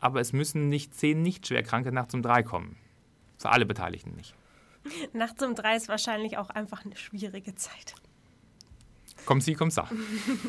aber 0.00 0.20
es 0.20 0.32
müssen 0.32 0.68
nicht 0.68 0.94
zehn 0.94 1.22
nicht 1.22 1.46
schwerkranke 1.46 1.92
nachts 1.92 2.14
um 2.14 2.22
drei 2.22 2.42
kommen. 2.42 2.76
Für 3.38 3.50
alle 3.50 3.66
Beteiligten 3.66 4.14
nicht. 4.16 4.34
Nachts 5.12 5.42
um 5.42 5.54
drei 5.54 5.76
ist 5.76 5.88
wahrscheinlich 5.88 6.38
auch 6.38 6.50
einfach 6.50 6.84
eine 6.84 6.96
schwierige 6.96 7.54
Zeit. 7.54 7.94
Komm 9.26 9.40
sie, 9.40 9.54
komm 9.54 9.70
sa. 9.70 9.88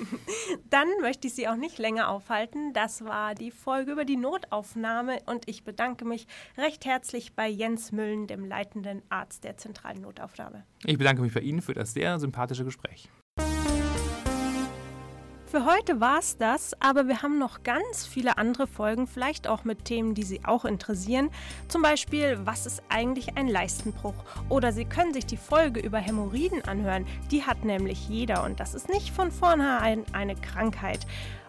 Dann 0.69 0.87
möchte 1.01 1.27
ich 1.27 1.35
Sie 1.35 1.47
auch 1.47 1.55
nicht 1.55 1.77
länger 1.77 2.09
aufhalten. 2.09 2.73
Das 2.73 3.03
war 3.03 3.35
die 3.35 3.51
Folge 3.51 3.91
über 3.91 4.05
die 4.05 4.17
Notaufnahme 4.17 5.19
und 5.25 5.47
ich 5.47 5.63
bedanke 5.63 6.05
mich 6.05 6.27
recht 6.57 6.85
herzlich 6.85 7.33
bei 7.33 7.47
Jens 7.47 7.91
Müllen, 7.91 8.27
dem 8.27 8.45
leitenden 8.45 9.01
Arzt 9.09 9.43
der 9.43 9.57
zentralen 9.57 10.01
Notaufnahme. 10.01 10.63
Ich 10.85 10.97
bedanke 10.97 11.21
mich 11.21 11.33
bei 11.33 11.41
Ihnen 11.41 11.61
für 11.61 11.73
das 11.73 11.93
sehr 11.93 12.17
sympathische 12.19 12.63
Gespräch. 12.63 13.09
Für 15.51 15.65
heute 15.65 15.99
war 15.99 16.19
es 16.19 16.37
das, 16.37 16.73
aber 16.79 17.09
wir 17.09 17.23
haben 17.23 17.37
noch 17.37 17.63
ganz 17.63 18.05
viele 18.07 18.37
andere 18.37 18.67
Folgen, 18.67 19.05
vielleicht 19.05 19.47
auch 19.47 19.65
mit 19.65 19.83
Themen, 19.83 20.13
die 20.13 20.23
Sie 20.23 20.45
auch 20.45 20.63
interessieren. 20.63 21.29
Zum 21.67 21.81
Beispiel, 21.81 22.39
was 22.45 22.65
ist 22.65 22.81
eigentlich 22.87 23.35
ein 23.35 23.49
Leistenbruch? 23.49 24.13
Oder 24.47 24.71
Sie 24.71 24.85
können 24.85 25.13
sich 25.13 25.25
die 25.25 25.35
Folge 25.35 25.81
über 25.81 25.97
Hämorrhoiden 25.97 26.63
anhören. 26.63 27.05
Die 27.31 27.43
hat 27.43 27.65
nämlich 27.65 28.07
jeder 28.07 28.45
und 28.45 28.61
das 28.61 28.73
ist 28.73 28.87
nicht 28.87 29.09
von 29.09 29.29
vornherein 29.29 30.05
eine 30.13 30.35
Krankheit. 30.35 31.05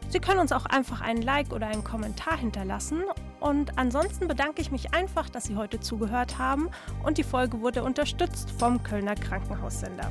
Sie 0.09 0.19
können 0.19 0.41
uns 0.41 0.51
auch 0.51 0.67
einfach 0.67 1.01
einen 1.01 1.23
Like 1.23 1.53
oder 1.53 1.69
einen 1.69 1.85
Kommentar 1.85 2.37
hinterlassen. 2.37 3.05
Und 3.39 3.79
ansonsten 3.79 4.27
bedanke 4.27 4.63
ich 4.63 4.73
mich 4.73 4.93
einfach, 4.95 5.31
dass 5.31 5.45
Sie 5.45 5.55
heute 5.55 5.79
zugehört 5.79 6.39
haben 6.39 6.71
und 7.05 7.19
die 7.19 7.23
Folge 7.23 7.61
wurde 7.61 7.85
unterstützt 7.85 8.51
vom 8.51 8.83
Kölner 8.83 9.15
Krankenhaussender. 9.15 10.11